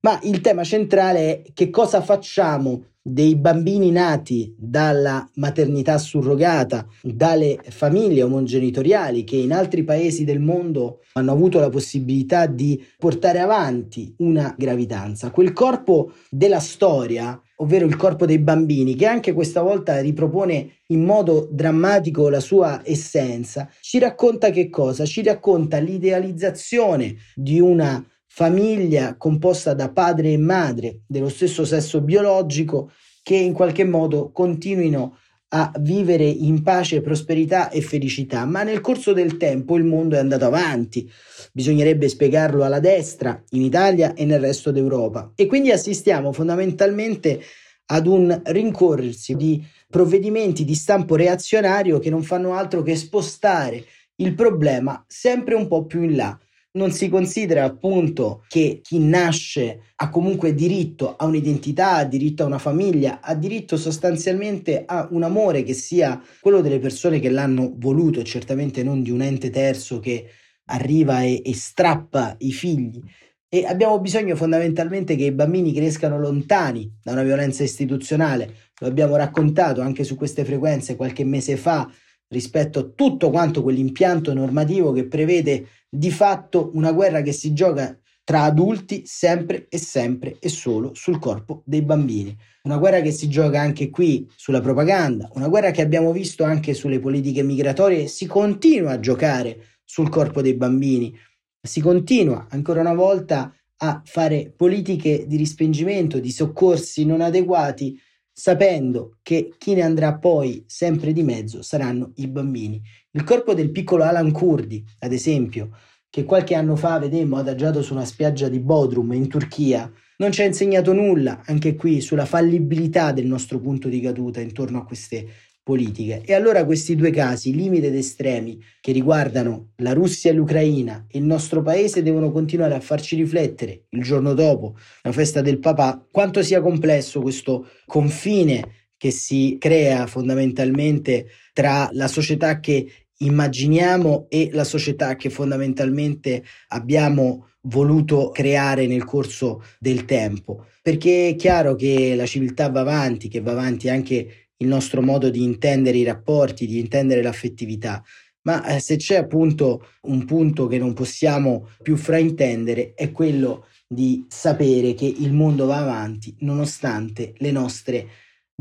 ma 0.00 0.20
il 0.22 0.40
tema 0.40 0.62
centrale 0.62 1.42
è 1.42 1.42
che 1.52 1.70
cosa 1.70 2.00
facciamo 2.00 2.84
dei 3.04 3.34
bambini 3.34 3.90
nati 3.90 4.54
dalla 4.56 5.28
maternità 5.34 5.98
surrogata, 5.98 6.86
dalle 7.02 7.58
famiglie 7.68 8.22
omogenitoriali 8.22 9.24
che 9.24 9.36
in 9.36 9.52
altri 9.52 9.82
paesi 9.82 10.24
del 10.24 10.38
mondo 10.38 11.00
hanno 11.14 11.32
avuto 11.32 11.58
la 11.58 11.68
possibilità 11.68 12.46
di 12.46 12.80
portare 12.98 13.40
avanti 13.40 14.14
una 14.18 14.54
gravidanza. 14.56 15.32
Quel 15.32 15.52
corpo 15.52 16.12
della 16.30 16.60
storia 16.60 17.40
ovvero 17.62 17.86
il 17.86 17.96
corpo 17.96 18.26
dei 18.26 18.38
bambini, 18.38 18.96
che 18.96 19.06
anche 19.06 19.32
questa 19.32 19.62
volta 19.62 20.00
ripropone 20.00 20.78
in 20.88 21.04
modo 21.04 21.48
drammatico 21.50 22.28
la 22.28 22.40
sua 22.40 22.82
essenza, 22.84 23.70
ci 23.80 23.98
racconta 23.98 24.50
che 24.50 24.68
cosa? 24.68 25.04
Ci 25.04 25.22
racconta 25.22 25.78
l'idealizzazione 25.78 27.16
di 27.34 27.60
una 27.60 28.04
famiglia 28.26 29.16
composta 29.16 29.74
da 29.74 29.90
padre 29.92 30.32
e 30.32 30.38
madre 30.38 31.02
dello 31.06 31.28
stesso 31.28 31.64
sesso 31.64 32.00
biologico 32.00 32.90
che 33.22 33.36
in 33.36 33.52
qualche 33.52 33.84
modo 33.84 34.32
continuino 34.32 35.18
a 35.54 35.70
vivere 35.80 36.24
in 36.24 36.62
pace, 36.62 37.02
prosperità 37.02 37.68
e 37.68 37.82
felicità, 37.82 38.44
ma 38.46 38.62
nel 38.62 38.80
corso 38.80 39.12
del 39.12 39.36
tempo 39.36 39.76
il 39.76 39.84
mondo 39.84 40.16
è 40.16 40.18
andato 40.18 40.46
avanti, 40.46 41.10
bisognerebbe 41.52 42.08
spiegarlo 42.08 42.64
alla 42.64 42.80
destra 42.80 43.42
in 43.50 43.60
Italia 43.60 44.14
e 44.14 44.24
nel 44.24 44.40
resto 44.40 44.70
d'Europa. 44.70 45.32
E 45.34 45.46
quindi 45.46 45.70
assistiamo 45.70 46.32
fondamentalmente 46.32 47.40
ad 47.86 48.06
un 48.06 48.40
rincorrersi 48.44 49.34
di 49.34 49.62
provvedimenti 49.90 50.64
di 50.64 50.74
stampo 50.74 51.16
reazionario 51.16 51.98
che 51.98 52.08
non 52.08 52.22
fanno 52.22 52.54
altro 52.54 52.82
che 52.82 52.96
spostare 52.96 53.84
il 54.16 54.34
problema 54.34 55.04
sempre 55.06 55.54
un 55.54 55.68
po' 55.68 55.84
più 55.84 56.02
in 56.02 56.16
là 56.16 56.38
non 56.72 56.90
si 56.90 57.08
considera 57.08 57.64
appunto 57.64 58.44
che 58.48 58.80
chi 58.82 58.98
nasce 58.98 59.92
ha 59.96 60.08
comunque 60.08 60.54
diritto 60.54 61.16
a 61.16 61.26
un'identità, 61.26 61.96
ha 61.96 62.04
diritto 62.04 62.42
a 62.42 62.46
una 62.46 62.58
famiglia, 62.58 63.20
ha 63.20 63.34
diritto 63.34 63.76
sostanzialmente 63.76 64.84
a 64.86 65.06
un 65.10 65.22
amore 65.22 65.62
che 65.64 65.74
sia 65.74 66.22
quello 66.40 66.60
delle 66.60 66.78
persone 66.78 67.20
che 67.20 67.28
l'hanno 67.28 67.74
voluto 67.76 68.22
certamente 68.22 68.82
non 68.82 69.02
di 69.02 69.10
un 69.10 69.20
ente 69.20 69.50
terzo 69.50 70.00
che 70.00 70.26
arriva 70.66 71.22
e, 71.22 71.42
e 71.44 71.54
strappa 71.54 72.36
i 72.38 72.52
figli. 72.52 73.02
E 73.48 73.66
abbiamo 73.66 74.00
bisogno 74.00 74.34
fondamentalmente 74.34 75.14
che 75.14 75.24
i 75.24 75.32
bambini 75.32 75.74
crescano 75.74 76.18
lontani 76.18 76.90
da 77.02 77.12
una 77.12 77.22
violenza 77.22 77.62
istituzionale. 77.62 78.70
Lo 78.80 78.86
abbiamo 78.86 79.16
raccontato 79.16 79.82
anche 79.82 80.04
su 80.04 80.16
queste 80.16 80.42
frequenze 80.42 80.96
qualche 80.96 81.22
mese 81.22 81.58
fa 81.58 81.86
rispetto 82.32 82.78
a 82.80 82.88
tutto 82.94 83.30
quanto 83.30 83.62
quell'impianto 83.62 84.32
normativo 84.32 84.90
che 84.92 85.06
prevede 85.06 85.66
di 85.88 86.10
fatto 86.10 86.70
una 86.74 86.90
guerra 86.90 87.20
che 87.20 87.32
si 87.32 87.52
gioca 87.52 87.96
tra 88.24 88.42
adulti 88.44 89.02
sempre 89.04 89.66
e 89.68 89.78
sempre 89.78 90.36
e 90.40 90.48
solo 90.48 90.92
sul 90.94 91.18
corpo 91.18 91.62
dei 91.66 91.82
bambini. 91.82 92.36
Una 92.62 92.78
guerra 92.78 93.00
che 93.00 93.10
si 93.10 93.28
gioca 93.28 93.60
anche 93.60 93.90
qui 93.90 94.26
sulla 94.34 94.60
propaganda, 94.60 95.28
una 95.34 95.48
guerra 95.48 95.70
che 95.70 95.82
abbiamo 95.82 96.12
visto 96.12 96.44
anche 96.44 96.74
sulle 96.74 97.00
politiche 97.00 97.42
migratorie 97.42 98.06
si 98.06 98.26
continua 98.26 98.92
a 98.92 99.00
giocare 99.00 99.78
sul 99.84 100.08
corpo 100.08 100.40
dei 100.40 100.54
bambini. 100.54 101.14
Si 101.60 101.80
continua 101.80 102.46
ancora 102.50 102.80
una 102.80 102.94
volta 102.94 103.54
a 103.76 104.00
fare 104.04 104.52
politiche 104.56 105.26
di 105.26 105.36
respingimento, 105.36 106.20
di 106.20 106.30
soccorsi 106.30 107.04
non 107.04 107.20
adeguati 107.20 108.00
sapendo 108.32 109.18
che 109.22 109.54
chi 109.58 109.74
ne 109.74 109.82
andrà 109.82 110.16
poi 110.16 110.64
sempre 110.66 111.12
di 111.12 111.22
mezzo 111.22 111.62
saranno 111.62 112.12
i 112.16 112.28
bambini. 112.28 112.80
Il 113.10 113.24
corpo 113.24 113.54
del 113.54 113.70
piccolo 113.70 114.04
Alan 114.04 114.32
Kurdi, 114.32 114.82
ad 115.00 115.12
esempio, 115.12 115.70
che 116.08 116.24
qualche 116.24 116.54
anno 116.54 116.76
fa 116.76 116.98
vedemmo 116.98 117.36
adagiato 117.36 117.82
su 117.82 117.92
una 117.92 118.04
spiaggia 118.04 118.48
di 118.48 118.58
Bodrum 118.58 119.12
in 119.12 119.28
Turchia, 119.28 119.90
non 120.18 120.30
ci 120.30 120.42
ha 120.42 120.44
insegnato 120.44 120.92
nulla, 120.92 121.42
anche 121.46 121.74
qui, 121.74 122.00
sulla 122.00 122.26
fallibilità 122.26 123.12
del 123.12 123.26
nostro 123.26 123.58
punto 123.58 123.88
di 123.88 124.00
caduta 124.00 124.40
intorno 124.40 124.78
a 124.78 124.84
queste 124.84 125.26
politiche. 125.62 126.22
E 126.24 126.34
allora 126.34 126.64
questi 126.64 126.96
due 126.96 127.10
casi, 127.10 127.54
limiti 127.54 127.86
ed 127.86 127.94
estremi, 127.94 128.60
che 128.80 128.92
riguardano 128.92 129.72
la 129.76 129.92
Russia 129.92 130.30
e 130.30 130.34
l'Ucraina 130.34 131.06
e 131.08 131.18
il 131.18 131.24
nostro 131.24 131.62
paese, 131.62 132.02
devono 132.02 132.32
continuare 132.32 132.74
a 132.74 132.80
farci 132.80 133.16
riflettere 133.16 133.84
il 133.90 134.02
giorno 134.02 134.34
dopo 134.34 134.76
la 135.02 135.12
festa 135.12 135.40
del 135.40 135.58
papà, 135.58 136.06
quanto 136.10 136.42
sia 136.42 136.60
complesso 136.60 137.20
questo 137.20 137.68
confine 137.86 138.88
che 138.96 139.10
si 139.10 139.56
crea 139.58 140.06
fondamentalmente 140.06 141.26
tra 141.52 141.88
la 141.92 142.06
società 142.06 142.60
che 142.60 143.06
immaginiamo 143.18 144.26
e 144.28 144.50
la 144.52 144.64
società 144.64 145.16
che 145.16 145.30
fondamentalmente 145.30 146.44
abbiamo 146.68 147.48
voluto 147.62 148.30
creare 148.30 148.86
nel 148.86 149.04
corso 149.04 149.62
del 149.78 150.04
tempo 150.04 150.66
perché 150.82 151.28
è 151.28 151.36
chiaro 151.36 151.76
che 151.76 152.16
la 152.16 152.26
civiltà 152.26 152.68
va 152.68 152.80
avanti 152.80 153.28
che 153.28 153.40
va 153.40 153.52
avanti 153.52 153.88
anche 153.88 154.41
il 154.62 154.68
nostro 154.68 155.02
modo 155.02 155.28
di 155.28 155.42
intendere 155.42 155.98
i 155.98 156.04
rapporti, 156.04 156.66
di 156.66 156.78
intendere 156.78 157.22
l'affettività. 157.22 158.02
Ma 158.42 158.64
eh, 158.64 158.80
se 158.80 158.96
c'è 158.96 159.16
appunto 159.16 159.86
un 160.02 160.24
punto 160.24 160.66
che 160.66 160.78
non 160.78 160.94
possiamo 160.94 161.68
più 161.82 161.96
fraintendere 161.96 162.94
è 162.94 163.12
quello 163.12 163.66
di 163.86 164.24
sapere 164.28 164.94
che 164.94 165.06
il 165.06 165.32
mondo 165.32 165.66
va 165.66 165.78
avanti 165.78 166.34
nonostante 166.40 167.34
le 167.36 167.50
nostre 167.50 168.08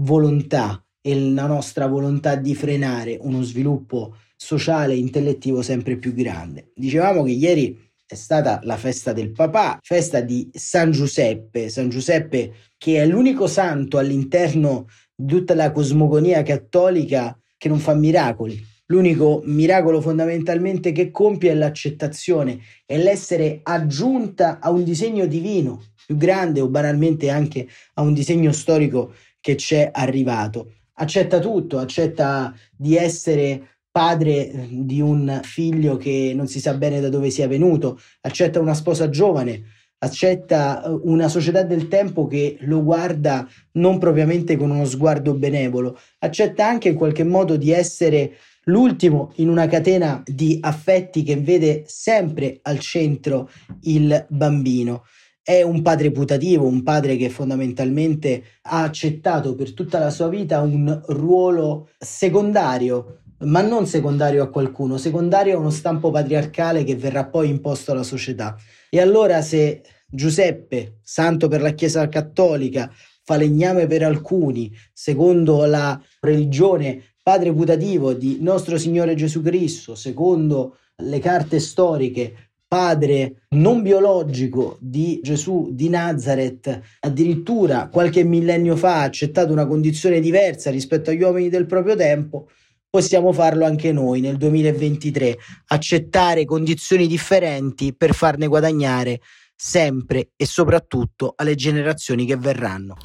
volontà 0.01 0.83
e 1.01 1.31
la 1.31 1.47
nostra 1.47 1.87
volontà 1.87 2.35
di 2.35 2.53
frenare 2.53 3.17
uno 3.21 3.41
sviluppo 3.41 4.17
sociale 4.35 4.93
e 4.93 4.97
intellettivo 4.97 5.61
sempre 5.61 5.97
più 5.97 6.13
grande. 6.13 6.71
Dicevamo 6.75 7.23
che 7.23 7.31
ieri 7.31 7.89
è 8.05 8.15
stata 8.15 8.59
la 8.63 8.75
festa 8.75 9.13
del 9.13 9.31
papà, 9.31 9.79
festa 9.81 10.19
di 10.19 10.49
San 10.51 10.91
Giuseppe, 10.91 11.69
San 11.69 11.89
Giuseppe 11.89 12.53
che 12.77 13.01
è 13.01 13.05
l'unico 13.05 13.47
santo 13.47 13.97
all'interno 13.97 14.87
tutta 15.25 15.53
la 15.55 15.71
cosmogonia 15.71 16.43
cattolica 16.43 17.37
che 17.57 17.69
non 17.69 17.79
fa 17.79 17.93
miracoli. 17.93 18.69
L'unico 18.87 19.41
miracolo 19.45 20.01
fondamentalmente 20.01 20.91
che 20.91 21.11
compie 21.11 21.51
è 21.51 21.53
l'accettazione, 21.53 22.59
è 22.85 22.97
l'essere 22.97 23.61
aggiunta 23.63 24.59
a 24.59 24.69
un 24.69 24.83
disegno 24.83 25.25
divino 25.25 25.81
più 26.05 26.17
grande 26.17 26.59
o 26.59 26.67
banalmente 26.67 27.29
anche 27.29 27.67
a 27.93 28.01
un 28.01 28.13
disegno 28.13 28.51
storico 28.51 29.13
che 29.39 29.55
c'è 29.55 29.89
arrivato. 29.93 30.73
Accetta 30.95 31.39
tutto, 31.39 31.77
accetta 31.77 32.53
di 32.75 32.97
essere 32.97 33.77
padre 33.89 34.67
di 34.69 35.01
un 35.01 35.39
figlio 35.43 35.97
che 35.97 36.33
non 36.35 36.47
si 36.47 36.59
sa 36.59 36.73
bene 36.73 36.99
da 36.99 37.09
dove 37.09 37.29
sia 37.29 37.47
venuto, 37.47 37.99
accetta 38.21 38.59
una 38.59 38.73
sposa 38.73 39.09
giovane, 39.09 39.63
accetta 40.03 40.83
eh, 40.83 40.99
una 41.03 41.27
società 41.27 41.63
del 41.63 41.87
tempo 41.87 42.27
che 42.27 42.57
lo 42.61 42.83
guarda 42.83 43.47
non 43.73 43.97
propriamente 43.97 44.57
con 44.57 44.71
uno 44.71 44.85
sguardo 44.85 45.33
benevolo, 45.33 45.97
accetta 46.19 46.67
anche 46.67 46.89
in 46.89 46.95
qualche 46.95 47.23
modo 47.23 47.55
di 47.55 47.71
essere 47.71 48.37
l'ultimo 48.65 49.31
in 49.35 49.49
una 49.49 49.67
catena 49.67 50.21
di 50.25 50.57
affetti 50.61 51.23
che 51.23 51.37
vede 51.37 51.83
sempre 51.87 52.59
al 52.63 52.79
centro 52.79 53.49
il 53.81 54.25
bambino. 54.29 55.05
È 55.43 55.63
un 55.63 55.81
padre 55.81 56.11
putativo, 56.11 56.67
un 56.67 56.83
padre 56.83 57.17
che 57.17 57.29
fondamentalmente 57.29 58.43
ha 58.63 58.83
accettato 58.83 59.55
per 59.55 59.73
tutta 59.73 59.97
la 59.97 60.11
sua 60.11 60.29
vita 60.29 60.61
un 60.61 61.01
ruolo 61.07 61.89
secondario 61.97 63.17
ma 63.43 63.61
non 63.61 63.87
secondario 63.87 64.43
a 64.43 64.49
qualcuno, 64.49 64.97
secondario 64.97 65.55
a 65.55 65.59
uno 65.59 65.71
stampo 65.71 66.11
patriarcale 66.11 66.83
che 66.83 66.95
verrà 66.95 67.25
poi 67.25 67.49
imposto 67.49 67.91
alla 67.91 68.03
società. 68.03 68.55
E 68.93 68.99
allora 68.99 69.41
se 69.41 69.83
Giuseppe, 70.05 70.97
santo 71.01 71.47
per 71.47 71.61
la 71.61 71.71
Chiesa 71.71 72.09
cattolica, 72.09 72.91
falegname 73.23 73.87
per 73.87 74.03
alcuni, 74.03 74.69
secondo 74.91 75.63
la 75.63 75.97
religione 76.19 77.01
padre 77.23 77.53
putativo 77.53 78.11
di 78.11 78.39
nostro 78.41 78.77
Signore 78.77 79.15
Gesù 79.15 79.41
Cristo, 79.41 79.95
secondo 79.95 80.75
le 80.97 81.19
carte 81.19 81.61
storiche, 81.61 82.49
padre 82.67 83.43
non 83.51 83.81
biologico 83.81 84.77
di 84.81 85.21
Gesù 85.23 85.69
di 85.71 85.87
Nazareth, 85.87 86.81
addirittura 86.99 87.87
qualche 87.87 88.25
millennio 88.25 88.75
fa 88.75 88.95
ha 88.95 89.03
accettato 89.03 89.53
una 89.53 89.67
condizione 89.67 90.19
diversa 90.19 90.69
rispetto 90.69 91.11
agli 91.11 91.21
uomini 91.21 91.47
del 91.47 91.65
proprio 91.65 91.95
tempo, 91.95 92.49
possiamo 92.91 93.31
farlo 93.31 93.63
anche 93.63 93.93
noi 93.93 94.19
nel 94.19 94.35
2023, 94.35 95.37
accettare 95.67 96.43
condizioni 96.43 97.07
differenti 97.07 97.95
per 97.95 98.13
farne 98.13 98.47
guadagnare 98.47 99.21
sempre 99.55 100.31
e 100.35 100.45
soprattutto 100.45 101.31
alle 101.37 101.55
generazioni 101.55 102.25
che 102.25 102.35
verranno. 102.35 102.97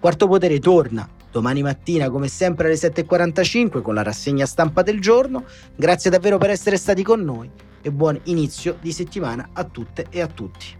Quarto 0.00 0.26
Potere 0.26 0.58
torna 0.60 1.06
domani 1.30 1.60
mattina 1.60 2.08
come 2.08 2.28
sempre 2.28 2.68
alle 2.68 2.76
7.45 2.76 3.82
con 3.82 3.92
la 3.92 4.02
rassegna 4.02 4.46
stampa 4.46 4.80
del 4.80 4.98
giorno. 4.98 5.44
Grazie 5.76 6.08
davvero 6.08 6.38
per 6.38 6.48
essere 6.48 6.78
stati 6.78 7.02
con 7.02 7.20
noi 7.20 7.50
e 7.82 7.92
buon 7.92 8.18
inizio 8.24 8.78
di 8.80 8.92
settimana 8.92 9.50
a 9.52 9.64
tutte 9.64 10.06
e 10.08 10.22
a 10.22 10.26
tutti. 10.26 10.79